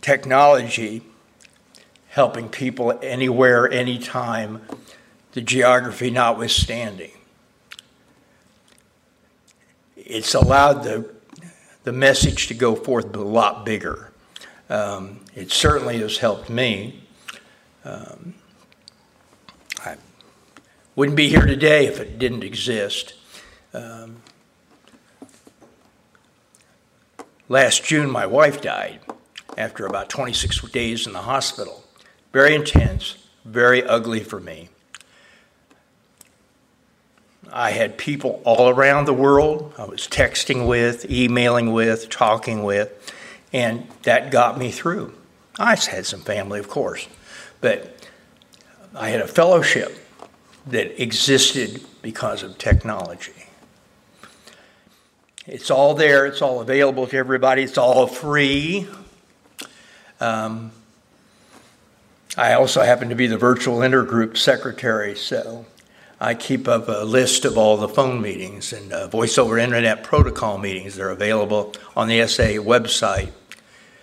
[0.00, 1.02] Technology
[2.10, 4.62] helping people anywhere, anytime,
[5.32, 7.10] the geography notwithstanding.
[10.04, 11.10] It's allowed the,
[11.84, 14.12] the message to go forth a lot bigger.
[14.68, 17.02] Um, it certainly has helped me.
[17.84, 18.34] Um,
[19.84, 19.96] I
[20.94, 23.14] wouldn't be here today if it didn't exist.
[23.72, 24.22] Um,
[27.48, 29.00] last June, my wife died
[29.56, 31.84] after about 26 days in the hospital.
[32.32, 34.68] Very intense, very ugly for me.
[37.56, 43.14] I had people all around the world I was texting with, emailing with, talking with,
[43.52, 45.14] and that got me through.
[45.56, 47.06] I had some family, of course,
[47.60, 48.08] but
[48.92, 49.96] I had a fellowship
[50.66, 53.46] that existed because of technology.
[55.46, 58.88] It's all there, it's all available to everybody, it's all free.
[60.18, 60.72] Um,
[62.36, 65.66] I also happen to be the virtual intergroup secretary, so
[66.20, 70.04] I keep up a list of all the phone meetings and uh, voice over internet
[70.04, 73.30] protocol meetings that are available on the SA website.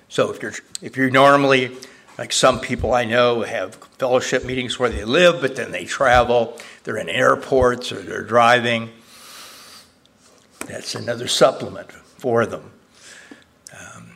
[0.10, 1.78] So if you're if you're normally
[2.18, 6.60] like some people I know have fellowship meetings where they live, but then they travel,
[6.84, 8.90] they're in airports or they're driving.
[10.68, 12.72] That's another supplement for them.
[13.74, 14.12] Um,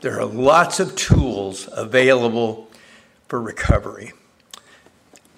[0.00, 2.70] there are lots of tools available
[3.28, 4.12] for recovery.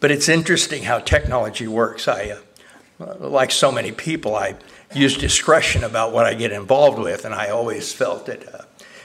[0.02, 2.08] But it's interesting how technology works.
[2.08, 2.36] I,
[3.00, 4.56] uh, like so many people, I
[4.92, 8.62] use discretion about what I get involved with, and I always felt that uh,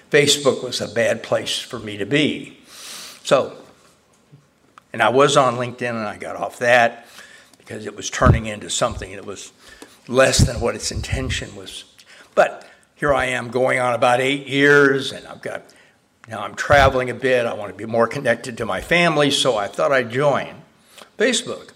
[0.10, 2.58] Facebook was a bad place for me to be.
[3.24, 3.56] So,
[4.92, 7.06] and I was on LinkedIn and I got off that
[7.60, 9.52] because it was turning into something that was
[10.08, 11.84] less than what its intention was.
[12.34, 15.62] But here I am going on about eight years, and I've got
[16.28, 17.46] now I'm traveling a bit.
[17.46, 20.64] I want to be more connected to my family, so I thought I'd join.
[21.18, 21.72] Facebook.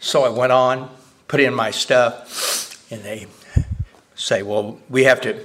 [0.00, 0.90] So I went on,
[1.26, 3.26] put in my stuff, and they
[4.14, 5.44] say, Well, we have to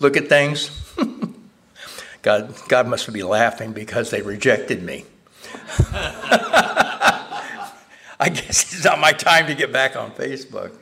[0.00, 0.70] look at things.
[2.22, 5.04] God, God must be laughing because they rejected me.
[8.18, 10.72] I guess it's not my time to get back on Facebook.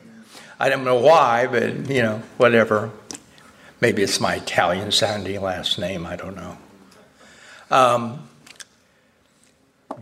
[0.59, 2.91] I don't know why, but you know, whatever.
[3.81, 6.57] Maybe it's my Italian sounding last name, I don't know.
[7.69, 8.27] Um,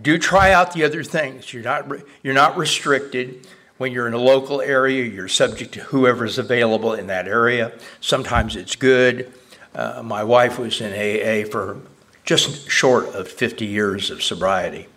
[0.01, 1.53] do try out the other things.
[1.53, 1.91] You're not,
[2.23, 3.47] you're not restricted.
[3.77, 7.71] When you're in a local area, you're subject to whoever's available in that area.
[8.01, 9.33] Sometimes it's good.
[9.75, 11.77] Uh, my wife was in AA for
[12.23, 14.87] just short of 50 years of sobriety.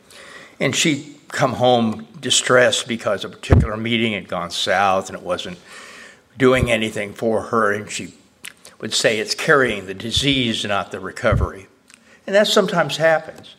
[0.60, 5.58] And she'd come home distressed because a particular meeting had gone south and it wasn't
[6.38, 7.72] doing anything for her.
[7.72, 8.14] And she
[8.80, 11.66] would say it's carrying the disease, not the recovery.
[12.26, 13.55] And that sometimes happens.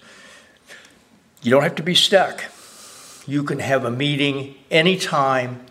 [1.41, 2.43] You don't have to be stuck.
[3.25, 5.65] You can have a meeting anytime,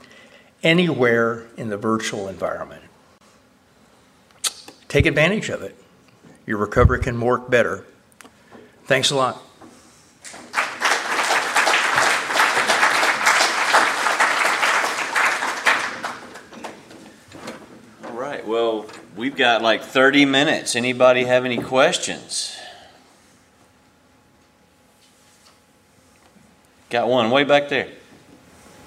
[0.63, 2.83] anywhere in the virtual environment.
[4.89, 5.77] Take advantage of it.
[6.47, 7.85] Your recovery can work better.
[8.85, 9.43] Thanks a lot.
[18.05, 18.47] All right.
[18.47, 20.77] Well, we've got like 30 minutes.
[20.77, 22.56] Anybody have any questions?
[26.97, 27.89] Got one way back there.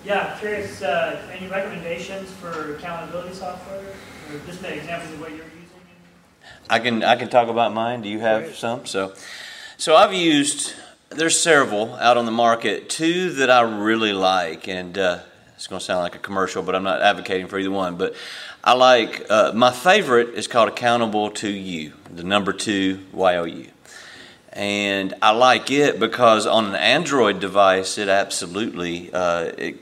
[0.03, 3.81] Yeah, curious, uh, any recommendations for accountability software?
[3.81, 5.79] Or just an example of what you're using?
[6.71, 8.01] I can I can talk about mine.
[8.01, 8.87] Do you have some?
[8.87, 9.13] So,
[9.77, 10.73] so I've used.
[11.11, 12.89] There's several out on the market.
[12.89, 15.19] Two that I really like, and uh,
[15.53, 17.95] it's going to sound like a commercial, but I'm not advocating for either one.
[17.95, 18.15] But
[18.63, 23.43] I like uh, my favorite is called Accountable to You, the number two Y O
[23.43, 23.67] U.
[24.51, 29.77] And I like it because on an Android device, it absolutely uh, it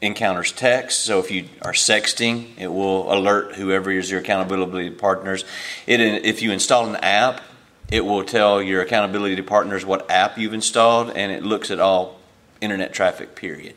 [0.00, 1.00] encounters text.
[1.04, 5.44] So if you are sexting, it will alert whoever is your accountability partners.
[5.86, 7.42] It, if you install an app,
[7.90, 12.20] it will tell your accountability partners what app you've installed, and it looks at all
[12.60, 13.34] internet traffic.
[13.34, 13.74] Period.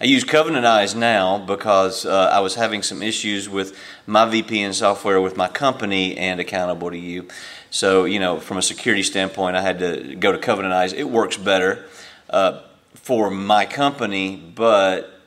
[0.00, 4.72] I use Covenant Eyes now because uh, I was having some issues with my VPN
[4.72, 7.28] software with my company and Accountable to You.
[7.70, 10.92] So, you know, from a security standpoint, I had to go to Covenant Eyes.
[10.92, 11.86] It works better
[12.28, 12.62] uh,
[12.94, 15.20] for my company, but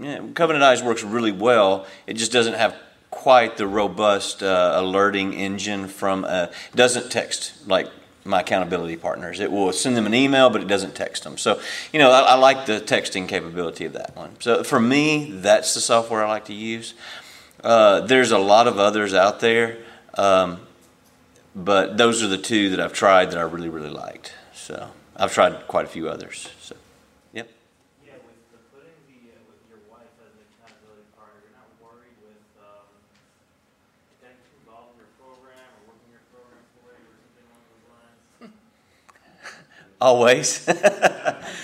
[0.00, 1.86] yeah, Covenant Eyes works really well.
[2.06, 2.76] It just doesn't have
[3.10, 7.88] quite the robust uh, alerting engine from, a, doesn't text like
[8.24, 9.40] my accountability partners.
[9.40, 11.36] It will send them an email, but it doesn't text them.
[11.36, 11.60] So,
[11.92, 14.36] you know, I, I, like the texting capability of that one.
[14.40, 16.94] So, for me, that's the software I like to use.
[17.64, 19.78] Uh, there's a lot of others out there.
[20.14, 20.60] Um,
[21.54, 24.34] but those are the two that I've tried that I really, really liked.
[24.54, 26.48] So I've tried quite a few others.
[26.60, 26.76] So,
[27.32, 27.50] yep.
[28.04, 31.70] Yeah, with the putting the uh, with your wife as an accountability partner, you're not
[31.82, 32.86] worried with um,
[34.20, 37.88] getting involved in your program or working your program for you or something along those
[38.38, 38.54] lines.
[40.00, 40.68] Always.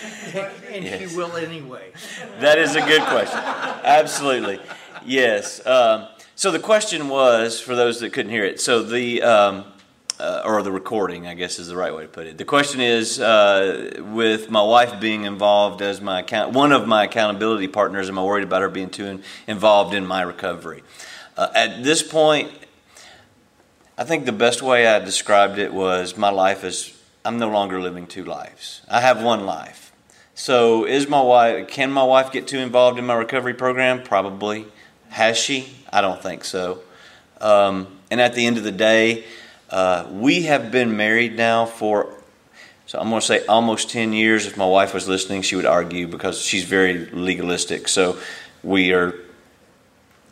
[0.74, 1.10] and yes.
[1.10, 1.92] she will anyway.
[2.40, 3.38] That is a good question.
[3.38, 4.58] Absolutely.
[5.04, 5.64] Yes.
[5.66, 9.64] Um, so the question was, for those that couldn't hear it, so the um,
[10.24, 12.38] uh, or the recording, I guess is the right way to put it.
[12.38, 17.04] The question is, uh, with my wife being involved as my account, one of my
[17.04, 20.82] accountability partners, am I worried about her being too involved in my recovery?
[21.36, 22.50] Uh, at this point,
[23.98, 27.80] I think the best way I described it was my life is I'm no longer
[27.80, 28.80] living two lives.
[28.88, 29.92] I have one life.
[30.34, 31.68] So, is my wife?
[31.68, 34.02] Can my wife get too involved in my recovery program?
[34.02, 34.66] Probably.
[35.10, 35.76] Has she?
[35.92, 36.80] I don't think so.
[37.40, 39.24] Um, and at the end of the day
[39.74, 42.08] uh, we have been married now for,
[42.86, 44.46] so I'm going to say almost 10 years.
[44.46, 47.88] If my wife was listening, she would argue because she's very legalistic.
[47.88, 48.16] So
[48.62, 49.16] we are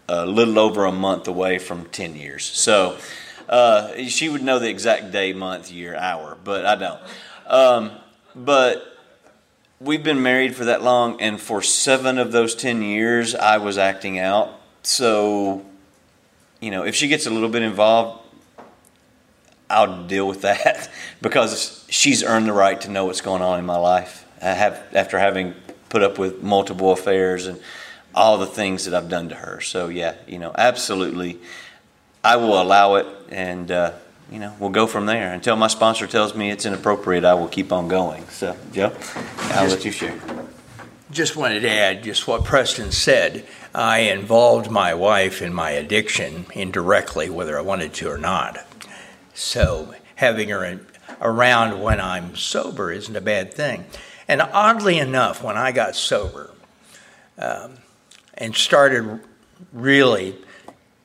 [0.09, 2.45] a little over a month away from 10 years.
[2.45, 2.99] So
[3.49, 7.01] uh, she would know the exact day, month, year, hour, but I don't.
[7.49, 7.91] Um,
[8.37, 8.97] but
[9.81, 13.77] we've been married for that long, and for seven of those 10 years, I was
[13.77, 14.53] acting out.
[14.85, 15.67] So,
[16.61, 18.22] you know, if she gets a little bit involved,
[19.73, 20.91] I'll deal with that
[21.23, 24.27] because she's earned the right to know what's going on in my life.
[24.41, 25.55] I have after having
[25.89, 27.61] put up with multiple affairs and
[28.15, 29.61] all the things that I've done to her.
[29.61, 31.39] So yeah, you know, absolutely,
[32.23, 33.93] I will allow it, and uh,
[34.31, 37.25] you know, we'll go from there until my sponsor tells me it's inappropriate.
[37.25, 38.27] I will keep on going.
[38.29, 38.93] So Joe,
[39.39, 40.19] I'll let you share.
[41.11, 43.47] Just wanted to add just what Preston said.
[43.75, 48.67] I involved my wife in my addiction indirectly, whether I wanted to or not.
[49.35, 50.87] So having her in,
[51.21, 53.85] around when I'm sober isn't a bad thing.
[54.29, 56.51] And oddly enough, when I got sober
[57.39, 57.79] um,
[58.35, 59.21] and started
[59.73, 60.37] really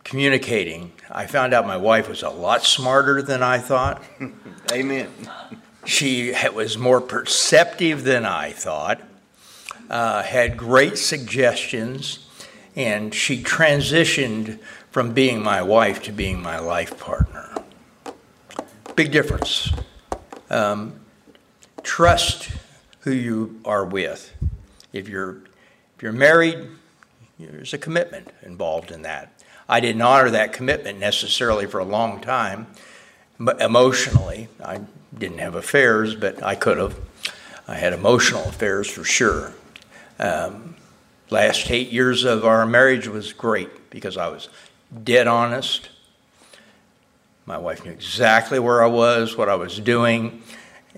[0.03, 4.03] communicating, I found out my wife was a lot smarter than I thought.
[4.71, 5.09] Amen.
[5.85, 9.01] She was more perceptive than I thought,
[9.89, 12.27] uh, had great suggestions,
[12.75, 14.59] and she transitioned
[14.91, 17.36] from being my wife to being my life partner
[18.97, 19.71] big difference.
[20.49, 20.99] Um,
[21.83, 22.49] trust
[23.01, 24.33] who you are with.
[24.91, 25.37] If you're
[25.95, 26.67] if you're married,
[27.39, 29.31] there's a commitment involved in that.
[29.69, 32.67] I didn't honor that commitment necessarily for a long time,
[33.39, 34.81] but emotionally, I
[35.15, 36.99] didn't have affairs, but I could have.
[37.67, 39.53] I had emotional affairs for sure.
[40.17, 40.75] Um,
[41.29, 44.49] last eight years of our marriage was great because I was
[45.03, 45.89] dead honest.
[47.47, 50.43] My wife knew exactly where I was, what I was doing,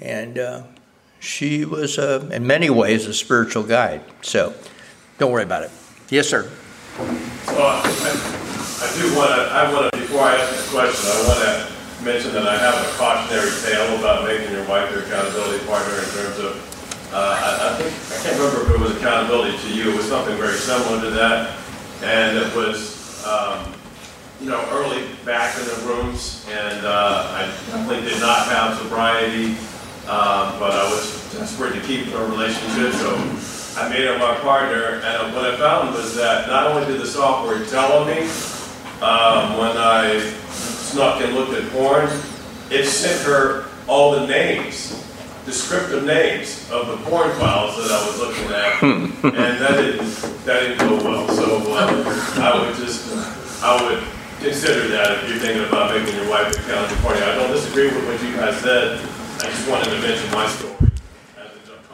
[0.02, 0.64] and uh,
[1.20, 4.02] she was, uh, in many ways, a spiritual guide.
[4.24, 4.56] So
[5.20, 5.70] don't worry about it.
[6.10, 6.50] Yes, sir.
[7.46, 11.28] So I, I do want to, I want to, before I ask this question, I
[11.30, 15.64] want to mention that I have a cautionary tale about making your wife your accountability
[15.68, 19.56] partner in terms of, uh, I, I think, I can't remember if it was accountability
[19.56, 21.56] to you, it was something very similar to that.
[22.02, 23.72] And it was, um,
[24.42, 29.52] you know, early back in the rooms, and uh, I definitely did not have sobriety,
[30.08, 33.16] um, but I was desperate to keep a relationship, so
[33.80, 37.06] I made her my partner, and what I found was that not only did the
[37.06, 38.22] software tell on me
[39.02, 40.20] um, when I
[40.50, 42.10] snuck and looked at porn,
[42.72, 45.04] it sent her all the names,
[45.46, 48.84] descriptive names of the porn files that I was looking at,
[49.24, 51.28] and that didn't that didn't go well.
[51.28, 53.12] So uh, I would just
[53.64, 54.04] I would
[54.40, 57.22] consider that if you're thinking about making your wife a party.
[57.22, 59.00] I don't disagree with what you guys said.
[59.40, 60.76] I just wanted to mention my story.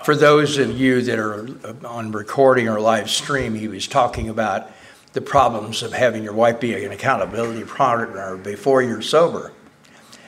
[0.03, 4.29] For those of you that are uh, on recording or live stream, he was talking
[4.29, 4.69] about
[5.13, 9.51] the problems of having your wife be an accountability partner before you're sober.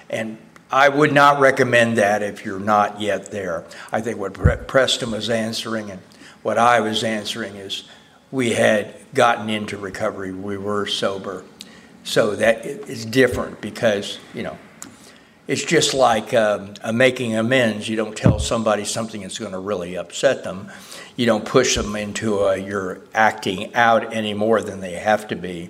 [0.09, 0.39] And
[0.71, 3.65] I would not recommend that if you're not yet there.
[3.91, 6.01] I think what Preston was answering and
[6.41, 7.83] what I was answering is
[8.31, 11.43] we had gotten into recovery, we were sober.
[12.07, 14.57] So that is different because, you know,
[15.45, 17.89] it's just like um, making amends.
[17.89, 20.71] You don't tell somebody something that's going to really upset them.
[21.17, 25.35] You don't push them into a, you're acting out any more than they have to
[25.35, 25.69] be.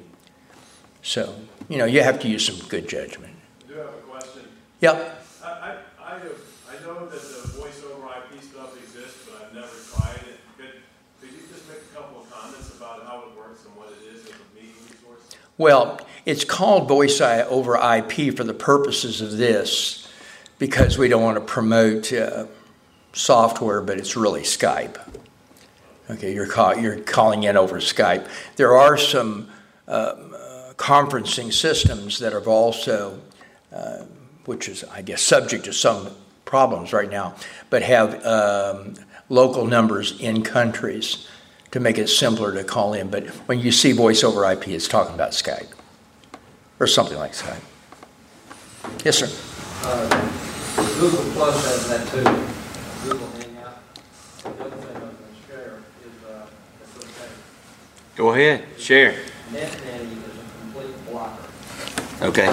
[1.01, 1.33] So,
[1.69, 3.33] you know, you have to use some good judgment.
[3.65, 4.43] I do have a question.
[4.81, 5.23] Yep.
[5.43, 9.55] I, I, I, have, I know that the voice over IP stuff exists, but I've
[9.55, 10.37] never tried it.
[10.55, 10.81] Could,
[11.19, 14.15] could you just make a couple of comments about how it works and what it
[14.15, 15.35] is as a meeting resource?
[15.57, 20.11] Well, it's called voice over IP for the purposes of this
[20.59, 22.47] because we don't want to promote uh,
[23.13, 24.97] software, but it's really Skype.
[26.09, 28.27] Okay, you're, call, you're calling in over Skype.
[28.57, 29.47] There are some
[29.87, 30.15] uh,
[30.75, 33.21] conferencing systems that have also,
[33.71, 34.03] uh,
[34.43, 36.09] which is, I guess, subject to some
[36.43, 37.35] problems right now,
[37.69, 38.95] but have um,
[39.29, 41.25] local numbers in countries
[41.71, 43.09] to make it simpler to call in.
[43.09, 45.76] But when you see voice over IP, it's talking about Skype
[46.79, 47.59] or something like that.
[49.03, 49.29] Yes, sir.
[49.83, 50.07] Uh,
[50.99, 52.23] Google Plus has that too.
[53.09, 53.77] Google Hangout.
[54.43, 56.45] The other thing I was going to share is, uh,
[56.81, 57.31] if okay,
[58.15, 59.13] Go ahead, share.
[59.51, 61.43] NetNanny is a complete blocker.
[62.21, 62.47] Okay.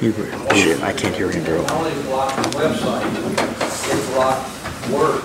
[0.00, 1.62] You, I can't hear him, bro.
[1.62, 3.04] Not only block the website,
[3.90, 4.58] it blocks
[4.90, 5.22] Word.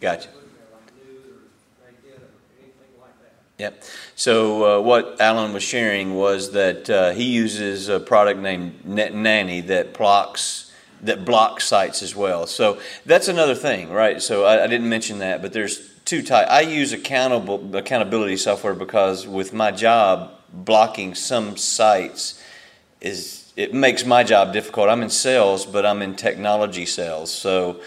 [0.00, 0.28] Gotcha.
[0.28, 2.28] Like news or naked or
[2.60, 3.45] anything like that.
[3.58, 3.82] Yep.
[4.16, 9.66] So uh, what Alan was sharing was that uh, he uses a product named NetNanny
[9.68, 10.64] that blocks
[11.02, 12.46] that blocks sites as well.
[12.46, 14.20] So that's another thing, right?
[14.20, 16.50] So I, I didn't mention that, but there's two types.
[16.50, 22.42] I use accountable accountability software because with my job, blocking some sites
[23.00, 24.88] is it makes my job difficult.
[24.88, 27.80] I'm in sales, but I'm in technology sales, so.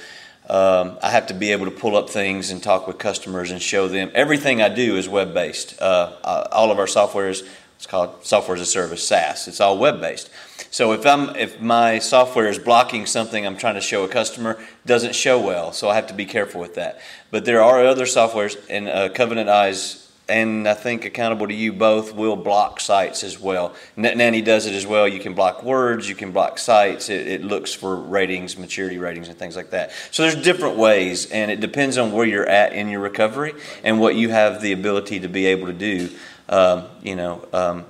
[0.50, 3.62] Um, I have to be able to pull up things and talk with customers and
[3.62, 4.12] show them.
[4.16, 5.80] Everything I do is web based.
[5.80, 6.14] Uh,
[6.52, 7.44] all of our software is
[7.76, 9.48] it's called software as a service SaaS.
[9.48, 10.30] It's all web based.
[10.70, 14.60] So if I'm if my software is blocking something I'm trying to show a customer,
[14.86, 15.72] doesn't show well.
[15.72, 17.00] So I have to be careful with that.
[17.32, 19.99] But there are other softwares, and uh, Covenant Eyes
[20.30, 23.74] and I think accountable to you both will block sites as well.
[23.98, 25.08] NetNanny does it as well.
[25.08, 27.10] You can block words, you can block sites.
[27.10, 29.92] It, it, looks for ratings, maturity ratings, and things like that.
[30.12, 33.54] So there's different ways, and it depends on where you're at in your recovery
[33.84, 36.10] and what you have the ability to be able to do.
[36.48, 37.86] Um, you know, um,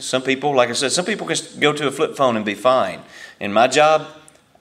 [0.00, 2.54] some people, like I said, some people can go to a flip phone and be
[2.54, 3.00] fine.
[3.40, 4.06] In my job,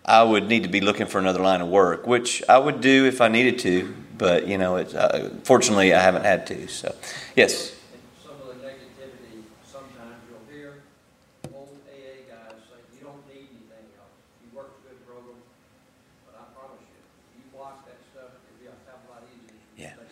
[0.05, 3.05] I would need to be looking for another line of work, which I would do
[3.05, 6.67] if I needed to but you know, it's, uh, fortunately, I haven't had to.
[6.67, 6.95] So,
[7.35, 7.75] yes.
[8.23, 10.81] Some of the negativity, sometimes you'll hear
[11.53, 14.15] old AA guys say, you don't need anything else.
[14.43, 15.35] You work a good program,
[16.25, 19.23] but I promise you, you block that stuff, it'll be a hell of a lot
[19.35, 19.55] easier.
[19.77, 20.03] Yeah.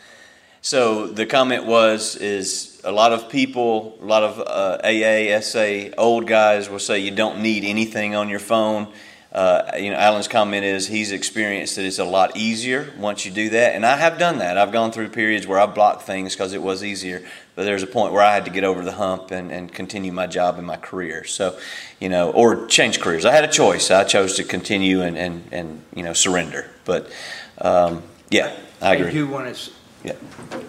[0.62, 5.96] So the comment was is a lot of people, a lot of uh, AA, SA,
[5.98, 8.88] old guys will say you don't need anything on your phone.
[9.36, 13.32] Uh, you know, Alan's comment is he's experienced that it's a lot easier once you
[13.32, 14.58] do that, and I have done that.
[14.58, 17.22] I've gone through periods where I blocked things because it was easier,
[17.54, 20.14] but there's a point where I had to get over the hump and, and continue
[20.14, 21.26] my job and my career.
[21.26, 21.60] So,
[22.00, 23.26] you know, or change careers.
[23.26, 23.92] I had a choice.
[23.92, 26.72] I chose to continue and and, and you know surrender.
[26.86, 27.12] But
[27.58, 29.10] um, yeah, I agree.
[29.10, 29.72] I do want to.
[30.06, 30.14] Yeah.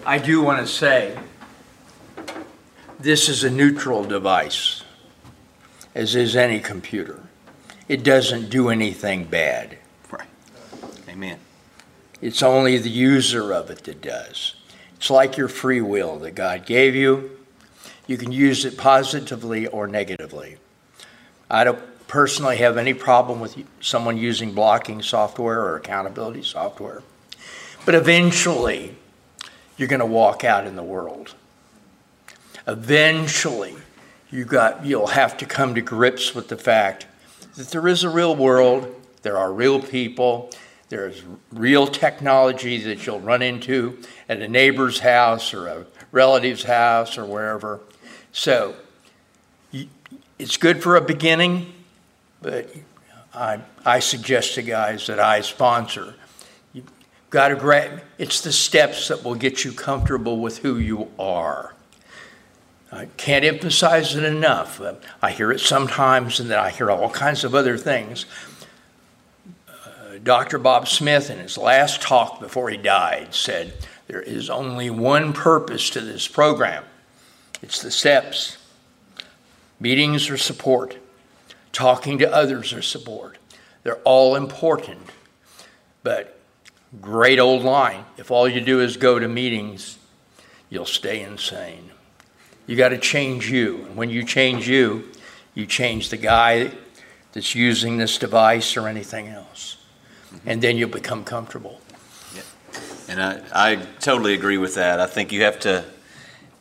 [0.05, 1.17] I do want to say
[2.99, 4.83] this is a neutral device,
[5.95, 7.23] as is any computer.
[7.89, 9.79] It doesn't do anything bad.
[10.11, 10.29] Right.
[11.09, 11.39] Amen.
[12.21, 14.55] It's only the user of it that does.
[14.97, 17.39] It's like your free will that God gave you.
[18.07, 20.57] You can use it positively or negatively.
[21.51, 21.79] I don't
[22.09, 27.03] personally have any problem with someone using blocking software or accountability software.
[27.85, 28.97] But eventually,
[29.77, 31.35] you're going to walk out in the world.
[32.67, 33.77] Eventually,
[34.31, 37.07] you got, you'll have to come to grips with the fact
[37.57, 40.51] that there is a real world, there are real people,
[40.89, 43.99] there's real technology that you'll run into
[44.29, 47.81] at a neighbor's house or a relative's house or wherever.
[48.31, 48.77] So
[50.39, 51.73] it's good for a beginning,
[52.43, 52.71] but
[53.35, 56.15] I, I suggest to guys that I sponsor,
[56.73, 56.91] you've
[57.31, 61.75] got to grab, it's the steps that will get you comfortable with who you are.
[62.93, 64.81] I can't emphasize it enough.
[65.21, 68.27] I hear it sometimes, and then I hear all kinds of other things.
[69.69, 70.59] Uh, Dr.
[70.59, 73.75] Bob Smith, in his last talk before he died, said,
[74.07, 76.85] There is only one purpose to this program
[77.63, 78.59] it's the steps.
[79.81, 80.97] Meetings are support,
[81.73, 83.39] talking to others are support.
[83.83, 85.01] They're all important.
[86.03, 86.39] But,
[87.01, 89.99] great old line if all you do is go to meetings,
[90.71, 91.91] you'll stay insane.
[92.67, 93.85] You got to change you.
[93.87, 95.05] And when you change you,
[95.55, 96.73] you change the guy
[97.33, 99.77] that's using this device or anything else.
[100.45, 101.81] And then you'll become comfortable.
[102.35, 102.43] Yeah.
[103.09, 105.01] And I, I totally agree with that.
[105.01, 105.85] I think you have to,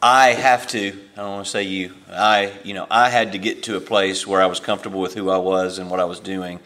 [0.01, 3.37] I have to, I don't want to say you, I, you know, I had to
[3.37, 6.05] get to a place where I was comfortable with who I was and what I
[6.05, 6.59] was doing.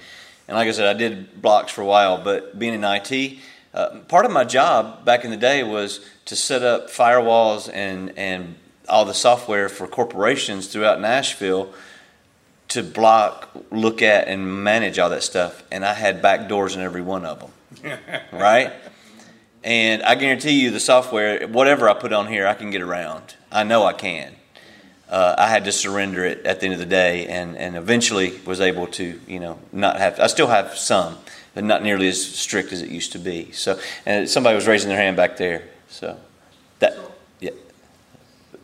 [0.48, 3.38] And like I said, I did blocks for a while, but being in IT,
[3.74, 8.18] uh, part of my job back in the day was to set up firewalls and,
[8.18, 8.56] and
[8.90, 11.74] all the software for corporations throughout Nashville
[12.70, 15.64] to block, look at, and manage all that stuff.
[15.72, 18.00] And I had back doors in every one of them,
[18.32, 18.74] right?
[19.64, 23.36] And I guarantee you, the software, whatever I put on here, I can get around.
[23.52, 24.34] I know I can.
[25.10, 28.40] Uh, I had to surrender it at the end of the day, and, and eventually
[28.46, 30.20] was able to, you know, not have.
[30.20, 31.18] I still have some,
[31.56, 33.52] but not nearly as strict as it used to be.
[33.52, 35.64] So, and somebody was raising their hand back there.
[35.90, 36.20] So,
[36.78, 36.96] that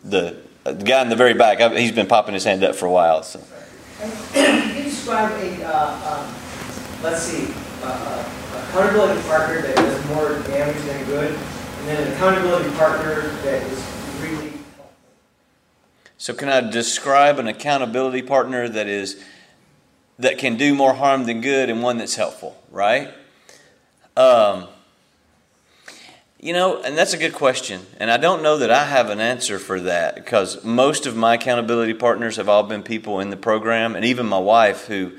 [0.05, 2.91] the, the guy in the very back, he's been popping his hand up for a
[2.91, 3.23] while.
[3.23, 3.41] So.
[4.33, 7.53] Can you describe a, uh, um, let's see,
[7.83, 8.23] uh,
[8.69, 13.83] accountability partner that does more damage than good, and then an accountability partner that is
[14.21, 14.89] really helpful?
[16.17, 19.23] So, can I describe an accountability partner that is
[20.19, 22.61] that can do more harm than good, and one that's helpful?
[22.69, 23.13] Right.
[24.17, 24.67] Um,
[26.45, 27.81] you know, and that's a good question.
[27.99, 31.33] And I don't know that I have an answer for that because most of my
[31.33, 35.13] accountability partners have all been people in the program, and even my wife, who,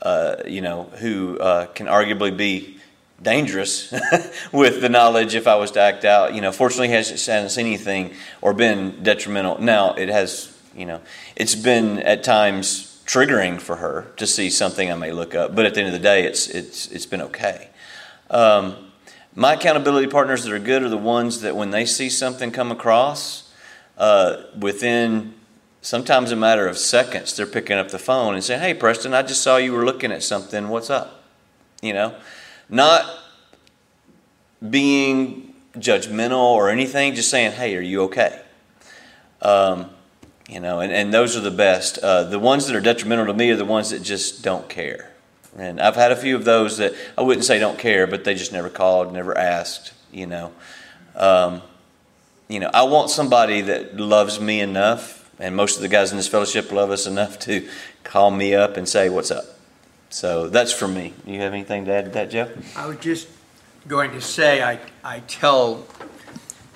[0.00, 2.78] uh, you know, who uh, can arguably be
[3.20, 3.92] dangerous
[4.52, 6.32] with the knowledge if I was to act out.
[6.36, 9.60] You know, fortunately, hasn't, seen anything or been detrimental.
[9.60, 11.00] Now, it has, you know,
[11.34, 15.66] it's been at times triggering for her to see something I may look up, but
[15.66, 17.70] at the end of the day, it's it's it's been okay.
[18.30, 18.87] Um,
[19.38, 22.72] my accountability partners that are good are the ones that when they see something come
[22.72, 23.48] across,
[23.96, 25.32] uh, within
[25.80, 29.22] sometimes a matter of seconds, they're picking up the phone and saying, Hey, Preston, I
[29.22, 30.68] just saw you were looking at something.
[30.68, 31.22] What's up?
[31.80, 32.16] You know,
[32.68, 33.08] not
[34.68, 38.42] being judgmental or anything, just saying, Hey, are you okay?
[39.40, 39.90] Um,
[40.48, 41.98] you know, and, and those are the best.
[41.98, 45.12] Uh, the ones that are detrimental to me are the ones that just don't care.
[45.58, 48.34] And I've had a few of those that I wouldn't say don't care, but they
[48.34, 50.52] just never called, never asked, you know.
[51.16, 51.62] Um,
[52.48, 56.16] you know, I want somebody that loves me enough, and most of the guys in
[56.16, 57.68] this fellowship love us enough to
[58.04, 59.44] call me up and say, What's up?
[60.10, 61.12] So that's for me.
[61.26, 62.76] Do you have anything to add to that, Jeff?
[62.76, 63.28] I was just
[63.86, 65.86] going to say, I, I tell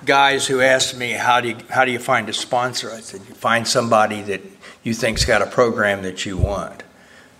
[0.05, 2.91] guys who ask me, how do, you, how do you find a sponsor?
[2.91, 4.41] I said, You find somebody that
[4.83, 6.83] you think's got a program that you want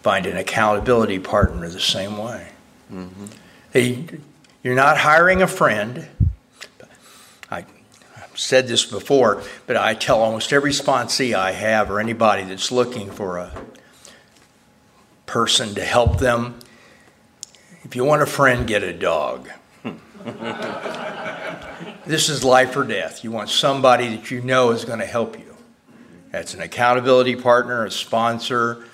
[0.03, 2.49] find an accountability partner the same way.
[2.91, 4.15] Mm-hmm.
[4.61, 6.07] You're not hiring a friend.
[7.49, 7.61] I,
[8.15, 12.71] have said this before, but I tell almost every sponsee I have or anybody that's
[12.71, 13.53] looking for a
[15.25, 16.59] person to help them
[17.83, 19.49] If you want a friend, get a dog.
[22.05, 23.23] this is life or death.
[23.23, 25.55] You want somebody that you know is going to help you.
[26.31, 28.85] That's an accountability partner, a sponsor,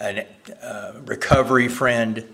[0.00, 0.26] a
[0.62, 2.26] uh, recovery friend,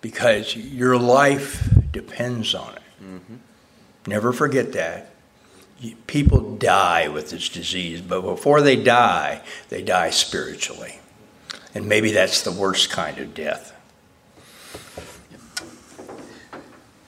[0.00, 2.82] because your life depends on it.
[3.02, 3.36] Mm-hmm.
[4.06, 5.10] Never forget that.
[6.06, 11.00] People die with this disease, but before they die, they die spiritually.
[11.74, 13.72] And maybe that's the worst kind of death.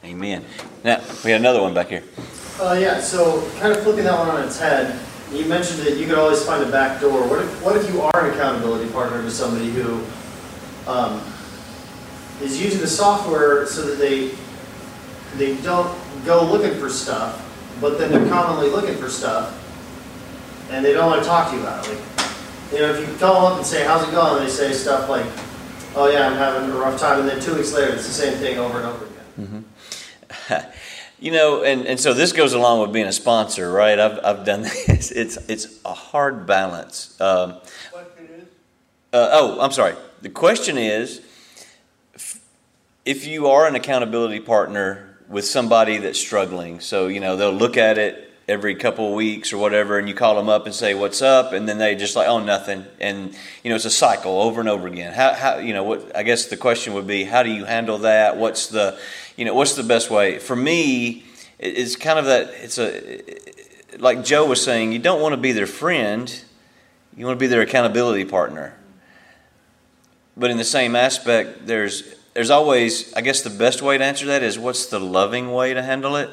[0.04, 0.44] Amen.
[0.84, 2.02] Now, we got another one back here.
[2.60, 4.98] Uh, yeah, so kind of flipping that one on its head,
[5.32, 7.26] you mentioned that you could always find a back door.
[7.26, 10.04] What if, what if you are an accountability partner to somebody who
[10.86, 11.22] um,
[12.42, 14.32] is using the software so that they
[15.36, 17.40] they don't go looking for stuff,
[17.80, 19.58] but then they're commonly looking for stuff,
[20.70, 21.90] and they don't want to talk to you about it.
[21.90, 25.08] Like, you know, if you call up and say, "How's it going?" they say stuff
[25.08, 25.26] like,
[25.94, 28.34] "Oh yeah, I'm having a rough time," and then two weeks later, it's the same
[28.34, 29.64] thing over and over again.
[30.50, 30.70] Mm-hmm.
[31.22, 33.98] you know, and, and so this goes along with being a sponsor, right?
[33.98, 35.10] I've, I've done this.
[35.10, 37.18] It's it's a hard balance.
[37.20, 37.60] Um,
[39.12, 39.94] uh, oh, I'm sorry.
[40.22, 41.20] The question is,
[43.04, 46.78] if you are an accountability partner with somebody that's struggling.
[46.78, 50.14] So, you know, they'll look at it every couple of weeks or whatever, and you
[50.14, 51.52] call them up and say, What's up?
[51.52, 52.84] And then they just like, Oh, nothing.
[53.00, 55.12] And, you know, it's a cycle over and over again.
[55.12, 57.98] How, how you know, what, I guess the question would be, How do you handle
[57.98, 58.36] that?
[58.36, 58.98] What's the,
[59.36, 60.38] you know, what's the best way?
[60.38, 61.24] For me,
[61.58, 63.22] it's kind of that, it's a,
[63.98, 66.42] like Joe was saying, you don't want to be their friend,
[67.16, 68.76] you want to be their accountability partner.
[70.36, 74.26] But in the same aspect, there's there's always, I guess the best way to answer
[74.26, 76.30] that is what's the loving way to handle it?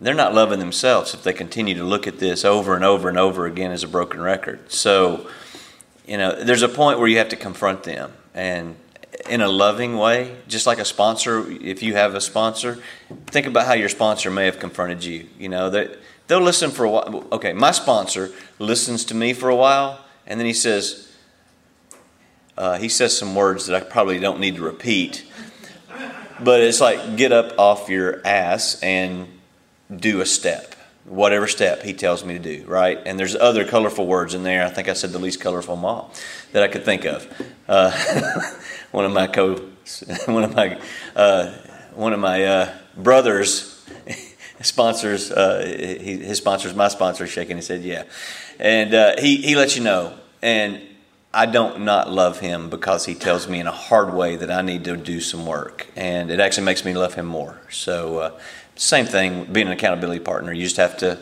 [0.00, 3.18] They're not loving themselves if they continue to look at this over and over and
[3.18, 4.70] over again as a broken record.
[4.70, 5.28] So,
[6.06, 8.76] you know, there's a point where you have to confront them and
[9.28, 12.78] in a loving way, just like a sponsor, if you have a sponsor,
[13.26, 15.28] think about how your sponsor may have confronted you.
[15.38, 17.26] You know, that they'll listen for a while.
[17.32, 21.12] Okay, my sponsor listens to me for a while, and then he says,
[22.56, 25.24] uh, he says some words that I probably don't need to repeat,
[26.40, 29.28] but it's like get up off your ass and
[29.94, 30.74] do a step,
[31.04, 32.98] whatever step he tells me to do, right?
[33.06, 34.64] And there's other colorful words in there.
[34.64, 36.12] I think I said the least colorful of them all
[36.52, 37.26] that I could think of.
[37.66, 37.90] Uh,
[38.90, 39.54] one of my co,
[40.26, 40.78] one of my,
[41.16, 41.52] uh,
[41.94, 43.86] one of my uh, brothers
[44.60, 45.30] sponsors.
[45.30, 47.56] Uh, he, his sponsors, my sponsor, shaking.
[47.56, 48.04] He said, "Yeah,"
[48.58, 50.14] and uh, he he lets you know.
[50.40, 50.80] And
[51.32, 54.62] I don't not love him because he tells me in a hard way that I
[54.62, 57.60] need to do some work, and it actually makes me love him more.
[57.70, 58.40] So, uh,
[58.78, 61.18] same thing, being an accountability partner, you just have to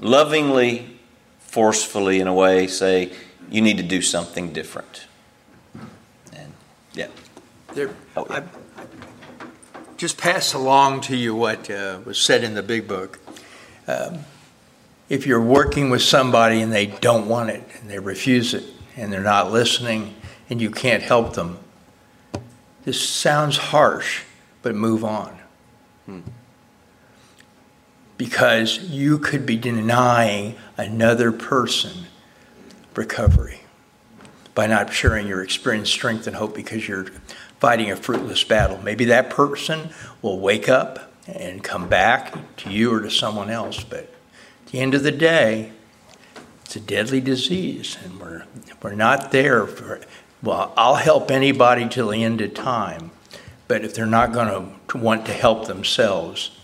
[0.00, 0.98] lovingly,
[1.38, 3.12] forcefully, in a way, say
[3.50, 5.06] you need to do something different.
[6.32, 6.52] And
[6.94, 7.08] yeah,
[7.74, 8.42] there, oh, yeah.
[8.76, 8.84] I
[9.96, 13.18] just pass along to you what uh, was said in the big book.
[13.86, 14.20] Um,
[15.08, 18.64] if you're working with somebody and they don't want it and they refuse it
[18.96, 20.14] and they're not listening
[20.50, 21.58] and you can't help them.
[22.84, 24.24] This sounds harsh,
[24.62, 25.38] but move on.
[26.06, 26.20] Hmm.
[28.18, 32.06] Because you could be denying another person
[32.94, 33.60] recovery
[34.54, 37.06] by not sharing your experience, strength, and hope because you're
[37.60, 38.78] fighting a fruitless battle.
[38.82, 39.90] Maybe that person
[40.22, 43.98] will wake up and come back to you or to someone else, but
[44.66, 45.72] at the end of the day,
[46.64, 48.44] it's a deadly disease, and we're,
[48.82, 50.00] we're not there for,
[50.42, 53.10] well, I'll help anybody till the end of time,
[53.68, 56.55] but if they're not going to want to help themselves,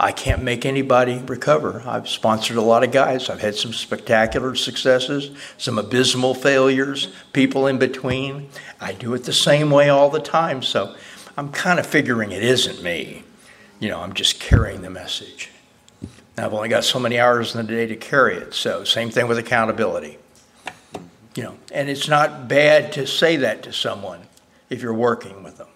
[0.00, 1.82] I can't make anybody recover.
[1.86, 3.28] I've sponsored a lot of guys.
[3.28, 8.48] I've had some spectacular successes, some abysmal failures, people in between.
[8.80, 10.62] I do it the same way all the time.
[10.62, 10.96] So
[11.36, 13.24] I'm kind of figuring it isn't me.
[13.80, 15.50] You know, I'm just carrying the message.
[16.38, 18.54] I've only got so many hours in the day to carry it.
[18.54, 20.18] So, same thing with accountability.
[21.34, 24.20] You know, and it's not bad to say that to someone
[24.70, 25.68] if you're working with them.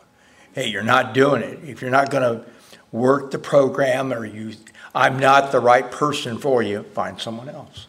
[0.54, 1.60] Hey, you're not doing it.
[1.64, 2.46] If you're not going to
[2.92, 4.54] work the program or you
[4.96, 7.86] I'm not the right person for you, find someone else.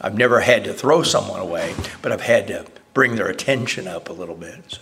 [0.00, 2.64] I've never had to throw someone away, but I've had to
[2.94, 4.58] bring their attention up a little bit.
[4.68, 4.80] So.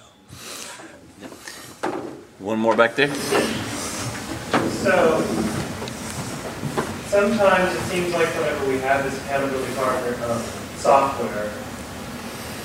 [2.39, 3.13] One more back there.
[4.85, 5.21] So
[7.07, 10.43] sometimes it seems like whenever we have this accountability partner um,
[10.77, 11.51] software,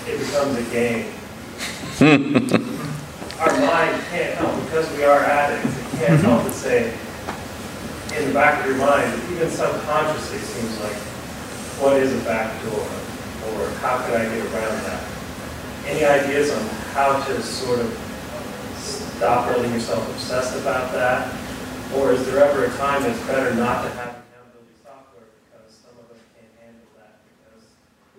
[0.05, 1.13] it becomes a game.
[3.39, 6.27] Our mind can't help, because we are addicts, it can't mm-hmm.
[6.27, 6.91] help but say,
[8.19, 10.97] in the back of your mind, even subconsciously, it seems like,
[11.79, 12.83] what is a back door?
[13.55, 15.03] Or how could I get around that?
[15.87, 17.87] Any ideas on how to sort of
[18.75, 21.33] stop letting yourself obsessed about that?
[21.95, 25.95] Or is there ever a time it's better not to have accountability software because some
[25.95, 27.63] of us can't handle that because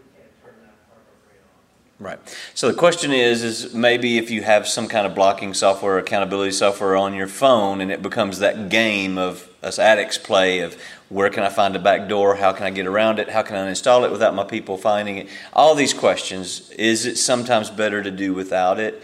[0.00, 1.60] we can't turn that part of our brain off?
[2.01, 2.18] Right.
[2.55, 6.53] So the question is, is maybe if you have some kind of blocking software, accountability
[6.53, 10.80] software on your phone, and it becomes that game of us addicts play of
[11.11, 12.36] where can I find a back door?
[12.36, 13.28] How can I get around it?
[13.28, 15.28] How can I install it without my people finding it?
[15.53, 16.70] All these questions.
[16.70, 19.03] Is it sometimes better to do without it?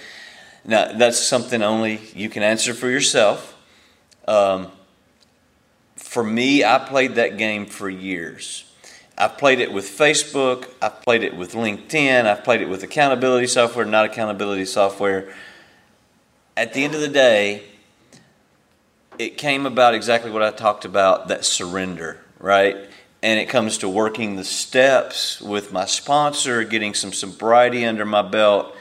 [0.65, 3.59] Now, that's something only you can answer for yourself.
[4.27, 4.69] Um,
[5.97, 8.65] for me, I played that game for years.
[9.19, 13.47] I've played it with Facebook, I've played it with LinkedIn, I've played it with accountability
[13.47, 15.33] software, not accountability software.
[16.55, 17.63] At the end of the day,
[19.19, 22.77] it came about exactly what I talked about that surrender, right?
[23.23, 28.21] And it comes to working the steps with my sponsor, getting some sobriety under my
[28.21, 28.77] belt,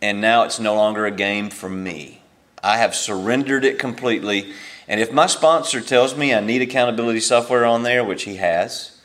[0.00, 2.22] and now it's no longer a game for me.
[2.62, 4.54] I have surrendered it completely.
[4.88, 8.95] And if my sponsor tells me I need accountability software on there, which he has,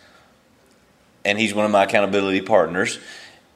[1.24, 3.00] and he's one of my accountability partners,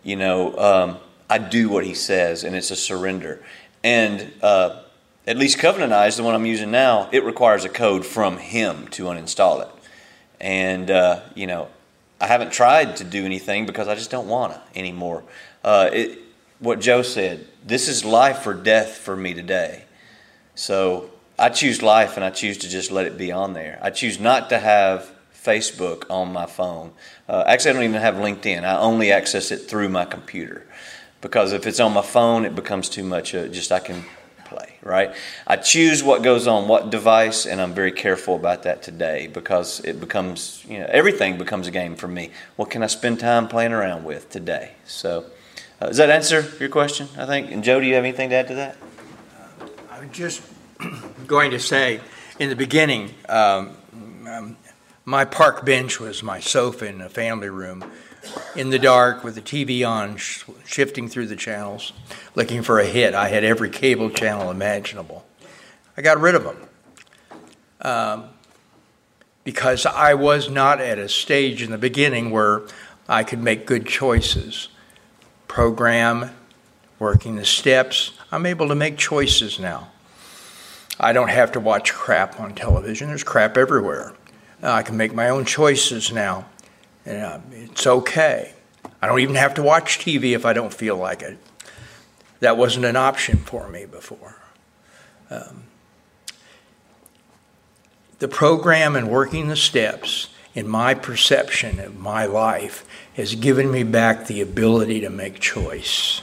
[0.04, 0.98] you know, um,
[1.30, 3.44] I do what he says, and it's a surrender.
[3.84, 4.82] And uh,
[5.26, 8.88] at least Covenant Eyes, the one I'm using now, it requires a code from him
[8.90, 9.70] to uninstall it.
[10.40, 11.70] And, uh, you know,
[12.22, 15.24] I haven't tried to do anything because I just don't want to anymore.
[15.64, 16.20] Uh, it,
[16.60, 19.84] what Joe said, this is life or death for me today.
[20.54, 23.80] So I choose life and I choose to just let it be on there.
[23.82, 25.12] I choose not to have
[25.46, 26.92] Facebook on my phone.
[27.30, 28.64] Uh, actually, I don't even have LinkedIn.
[28.64, 30.66] I only access it through my computer
[31.22, 33.36] because if it's on my phone, it becomes too much.
[33.36, 34.04] Uh, just I can
[34.46, 35.14] play, right?
[35.46, 39.80] I choose what goes on what device, and I'm very careful about that today because
[39.82, 42.32] it becomes, you know, everything becomes a game for me.
[42.56, 44.74] What can I spend time playing around with today?
[44.86, 45.26] So,
[45.82, 47.08] uh, does that answer your question?
[47.18, 47.52] I think.
[47.52, 48.78] And Joe, do you have anything to add to that?
[49.92, 50.42] I'm just
[51.28, 52.00] going to say,
[52.40, 53.76] in the beginning, um,
[54.28, 54.58] um,
[55.06, 57.86] my park bench was my sofa in the family room,
[58.56, 61.94] in the dark with the TV on, sh- shifting through the channels,
[62.34, 63.14] looking for a hit.
[63.14, 65.24] I had every cable channel imaginable.
[65.96, 66.58] I got rid of them
[67.82, 68.30] um,
[69.44, 72.64] because I was not at a stage in the beginning where
[73.08, 74.70] I could make good choices.
[75.48, 76.32] Program,
[76.98, 79.92] working the steps, I'm able to make choices now.
[81.00, 83.10] I don't have to watch crap on television.
[83.10, 84.14] There's crap everywhere.
[84.64, 86.46] Uh, I can make my own choices now.
[87.06, 88.54] And, uh, it's okay.
[89.02, 91.38] I don't even have to watch TV if I don't feel like it.
[92.40, 94.36] That wasn't an option for me before.
[95.30, 95.64] Um,
[98.20, 102.86] the program and working the steps, in my perception of my life,
[103.16, 106.22] has given me back the ability to make choice.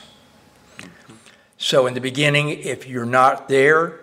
[1.58, 4.00] So, in the beginning, if you're not there,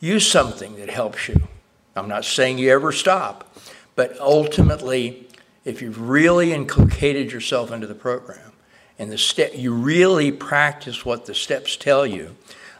[0.00, 1.48] use something that helps you.
[1.96, 3.56] I'm not saying you ever stop,
[3.94, 5.28] but ultimately,
[5.64, 8.52] if you've really inculcated yourself into the program
[8.98, 12.36] and the step you really practice what the steps tell you,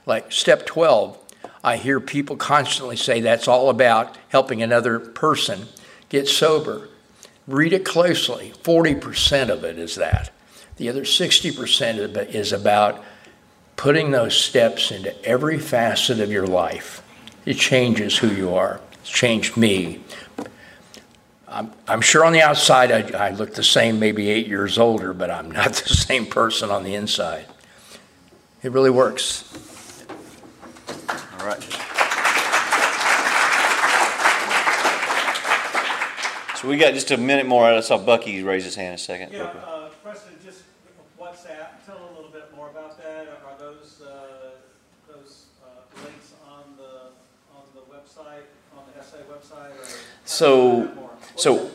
[0.07, 1.19] like step 12,
[1.63, 5.67] I hear people constantly say that's all about helping another person
[6.09, 6.89] get sober.
[7.47, 8.53] Read it closely.
[8.63, 10.31] 40% of it is that.
[10.77, 13.03] The other 60% of it is about
[13.77, 17.03] putting those steps into every facet of your life.
[17.47, 18.81] It changes who you are.
[19.05, 20.01] It's changed me.
[21.47, 25.13] I'm, I'm sure on the outside I, I look the same, maybe eight years older,
[25.13, 27.45] but I'm not the same person on the inside.
[28.63, 29.45] It really works.
[31.39, 31.63] All right.
[36.57, 37.67] So we got just a minute more.
[37.67, 39.35] I saw Bucky raise his hand a second.
[39.35, 40.63] Yeah, uh, Preston, just
[41.21, 43.29] WhatsApp, tell a little bit more about that.
[43.47, 44.53] Are those, uh,
[45.07, 47.11] those uh, links on the,
[47.57, 48.45] on the website,
[48.77, 49.71] on the SA website?
[49.81, 51.11] or- So- More.
[51.37, 51.71] So,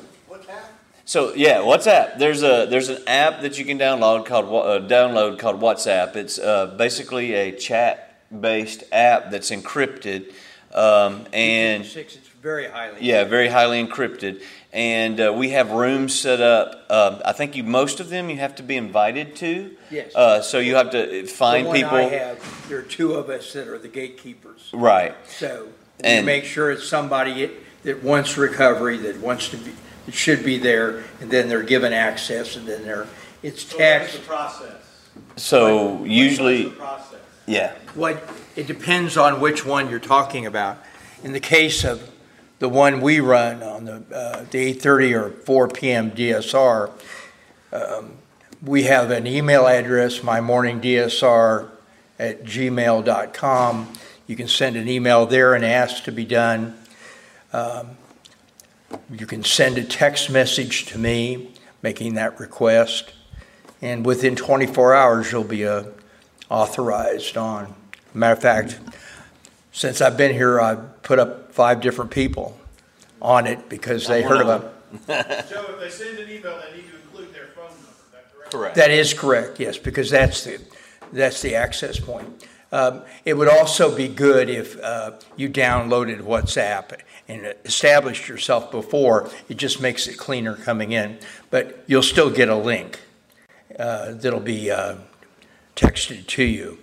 [1.06, 2.18] so yeah, WhatsApp.
[2.18, 6.16] There's a there's an app that you can download called Wha- uh, download called WhatsApp.
[6.16, 10.32] It's uh, basically a chat based app that's encrypted,
[10.74, 12.98] um, and Six, it's very highly.
[13.02, 14.42] yeah, very highly encrypted.
[14.72, 16.86] And uh, we have rooms set up.
[16.92, 19.76] Um, I think you most of them you have to be invited to.
[19.90, 20.14] Yes.
[20.16, 21.98] Uh, so you have to find the one people.
[21.98, 24.70] I have, there are two of us that are the gatekeepers.
[24.72, 25.16] Right.
[25.28, 25.70] So
[26.04, 27.50] we And- make sure it's somebody
[27.84, 29.72] that wants recovery, that wants to be,
[30.06, 33.08] that should be there, and then they're given access, and then they're,
[33.42, 34.74] it's So what's the process?
[35.36, 37.20] So What's usually, the process?
[37.48, 37.74] yeah.
[37.96, 38.22] What,
[38.56, 40.78] it depends on which one you're talking about.
[41.24, 42.08] In the case of
[42.60, 46.92] the one we run on the, uh, the 8:30 or 4 PM DSR,
[47.72, 48.14] um,
[48.64, 51.70] we have an email address, my morning DSR
[52.20, 53.94] at gmail.com.
[54.28, 56.78] You can send an email there and ask to be done.
[57.54, 57.98] Um,
[59.12, 61.54] You can send a text message to me
[61.84, 63.14] making that request,
[63.84, 65.84] and within 24 hours, you'll be uh,
[66.50, 67.76] authorized on.
[68.16, 68.80] Matter of fact,
[69.72, 72.58] since I've been here, I've put up five different people
[73.22, 74.64] on it because they heard one of
[75.08, 75.50] about.
[75.50, 78.34] Joe, if they send an email, they need to include their phone number, is that
[78.34, 78.52] correct?
[78.52, 78.76] Correct.
[78.76, 80.60] That is correct, yes, because that's the,
[81.14, 82.46] that's the access point.
[82.72, 89.30] Um, It would also be good if uh, you downloaded WhatsApp and established yourself before.
[89.50, 91.20] It just makes it cleaner coming in.
[91.50, 93.00] But you'll still get a link
[93.78, 94.96] uh, that'll be uh,
[95.76, 96.80] texted to you.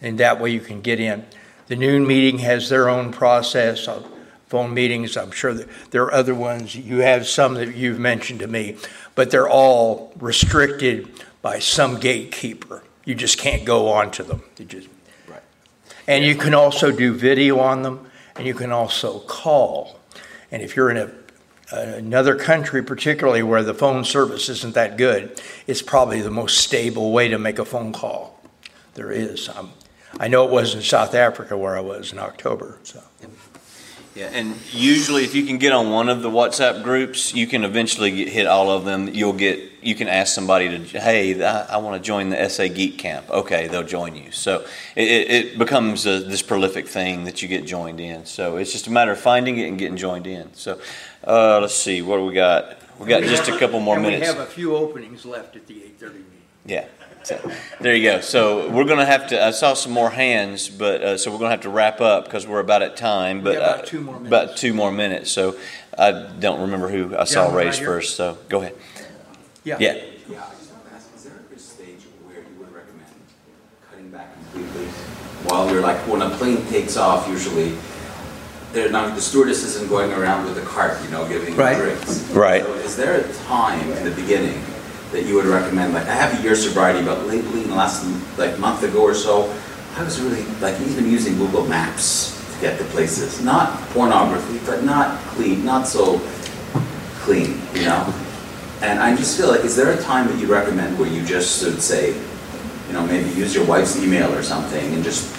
[0.00, 1.24] And that way you can get in.
[1.66, 4.06] The noon meeting has their own process of
[4.46, 5.16] phone meetings.
[5.16, 5.54] I'm sure
[5.90, 6.74] there are other ones.
[6.74, 8.76] You have some that you've mentioned to me,
[9.14, 11.08] but they're all restricted
[11.42, 12.82] by some gatekeeper.
[13.04, 14.42] You just can't go onto them.
[14.58, 14.88] You just,
[15.26, 15.42] Right.
[16.06, 18.06] and you can also do video on them,
[18.36, 19.98] and you can also call.
[20.50, 21.10] And if you're in a
[21.72, 27.10] another country, particularly where the phone service isn't that good, it's probably the most stable
[27.10, 28.40] way to make a phone call
[28.94, 29.48] there is.
[29.48, 29.72] Um,
[30.20, 32.78] I know it was in South Africa where I was in October.
[32.82, 33.02] So
[34.14, 37.64] Yeah, and usually if you can get on one of the WhatsApp groups, you can
[37.64, 39.08] eventually get, hit all of them.
[39.08, 42.68] You'll get, you can ask somebody to, hey, I, I want to join the SA
[42.68, 43.28] Geek Camp.
[43.28, 44.30] Okay, they'll join you.
[44.30, 48.24] So it, it, it becomes a, this prolific thing that you get joined in.
[48.24, 50.54] So it's just a matter of finding it and getting joined in.
[50.54, 50.80] So
[51.26, 52.78] uh, let's see, what do we got?
[53.00, 54.20] We got just a couple more and minutes.
[54.20, 56.24] We have a few openings left at the 8:30 meeting.
[56.66, 56.86] Yeah.
[57.24, 57.40] So,
[57.80, 58.20] there you go.
[58.20, 59.42] So we're going to have to.
[59.42, 62.24] I saw some more hands, but uh, so we're going to have to wrap up
[62.24, 63.42] because we're about at time.
[63.42, 64.28] But got about uh, two more minutes.
[64.28, 65.30] About two more minutes.
[65.30, 65.56] So
[65.98, 68.16] I don't remember who I saw Gentleman right raise first.
[68.16, 68.76] So go ahead.
[69.64, 69.78] Yeah.
[69.80, 69.92] Yeah.
[70.28, 73.08] Yeah, I just want to ask, is there a good stage where you would recommend
[73.90, 74.84] cutting back completely?
[75.48, 77.76] While you're like, when a plane takes off, usually,
[78.72, 81.76] they're not, the stewardess isn't going around with a cart, you know, giving Right.
[81.76, 82.20] drinks.
[82.30, 82.62] Right.
[82.62, 84.62] So is there a time in the beginning
[85.14, 88.04] that you would recommend, like, I have a year sobriety, but lately, in the last,
[88.36, 89.54] like, month ago or so,
[89.96, 93.40] I was really, like, even using Google Maps to get to places.
[93.40, 96.20] Not pornography, but not clean, not so
[97.20, 98.12] clean, you know?
[98.82, 101.62] And I just feel like, is there a time that you recommend where you just
[101.62, 102.12] should say,
[102.88, 105.32] you know, maybe use your wife's email or something and just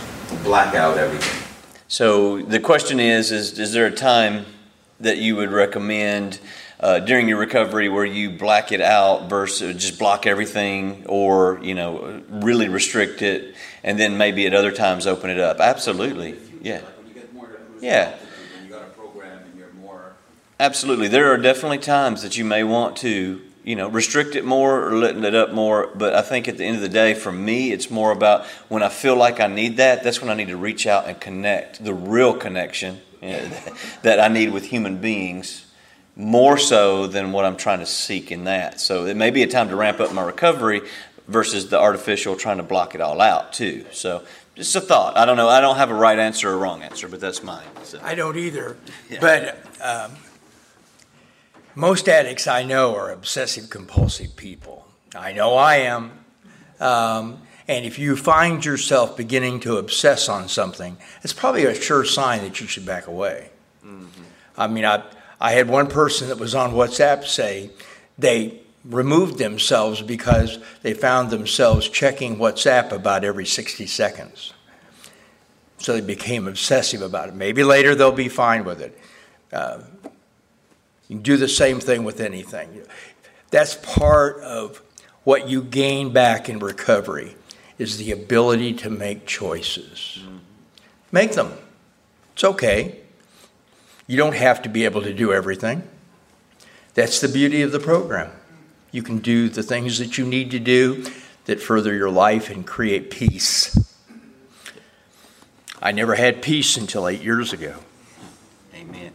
[0.45, 1.41] black out everything?
[1.89, 4.45] So the question is: Is is there a time
[4.99, 6.39] that you would recommend
[6.85, 11.73] uh, during your recovery where you black it out versus just block everything, or you
[11.73, 15.59] know, really restrict it, and then maybe at other times open it up?
[15.59, 16.35] Absolutely.
[16.61, 16.81] Yeah.
[17.81, 18.15] Yeah.
[20.59, 21.07] Absolutely.
[21.07, 24.95] There are definitely times that you may want to, you know, restrict it more or
[24.95, 25.89] letting it up more.
[25.95, 28.83] But I think at the end of the day, for me, it's more about when
[28.83, 31.83] I feel like I need that, that's when I need to reach out and connect
[31.83, 33.49] the real connection you know,
[34.03, 35.64] that I need with human beings
[36.15, 38.79] more so than what I'm trying to seek in that.
[38.79, 40.81] So it may be a time to ramp up my recovery
[41.27, 43.85] versus the artificial trying to block it all out, too.
[43.91, 44.23] So
[44.55, 45.17] just a thought.
[45.17, 45.49] I don't know.
[45.49, 47.65] I don't have a right answer or wrong answer, but that's mine.
[47.83, 47.99] So.
[48.01, 48.77] I don't either.
[49.09, 49.19] Yeah.
[49.21, 50.17] But um,
[51.75, 54.87] most addicts I know are obsessive compulsive people.
[55.13, 56.11] I know I am.
[56.79, 62.03] Um, and if you find yourself beginning to obsess on something, it's probably a sure
[62.03, 63.49] sign that you should back away.
[64.57, 65.03] I mean, I,
[65.45, 67.69] I had one person that was on WhatsApp say
[68.17, 74.53] they removed themselves because they found themselves checking WhatsApp about every 60 seconds.
[75.77, 77.35] So they became obsessive about it.
[77.35, 78.99] Maybe later they'll be fine with it.
[79.53, 79.81] Uh,
[81.07, 82.81] you can do the same thing with anything.
[83.51, 84.81] That's part of
[85.25, 87.35] what you gain back in recovery
[87.77, 90.23] is the ability to make choices.
[91.11, 91.53] Make them.
[92.33, 93.01] It's okay.
[94.07, 95.83] You don't have to be able to do everything.
[96.93, 98.31] That's the beauty of the program.
[98.91, 101.05] You can do the things that you need to do
[101.45, 103.77] that further your life and create peace.
[105.81, 107.75] I never had peace until eight years ago.
[108.73, 109.11] Amen.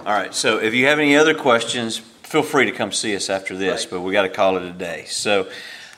[0.00, 0.34] All right.
[0.34, 3.86] So if you have any other questions, feel free to come see us after this,
[3.86, 5.04] but we got to call it a day.
[5.06, 5.50] So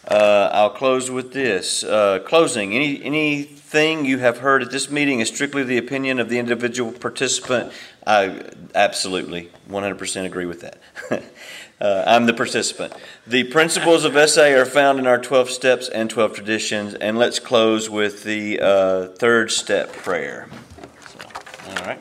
[0.08, 1.84] uh, I'll close with this.
[1.84, 2.72] Uh, closing.
[2.74, 6.92] Any anything you have heard at this meeting is strictly the opinion of the individual
[6.92, 7.72] participant.
[8.06, 10.80] I absolutely 100% agree with that.
[11.78, 12.94] Uh, I'm the participant.
[13.26, 16.94] The principles of SA are found in our 12 steps and 12 traditions.
[16.94, 20.48] And let's close with the uh, third step prayer.
[21.06, 21.18] So,
[21.68, 22.00] all right.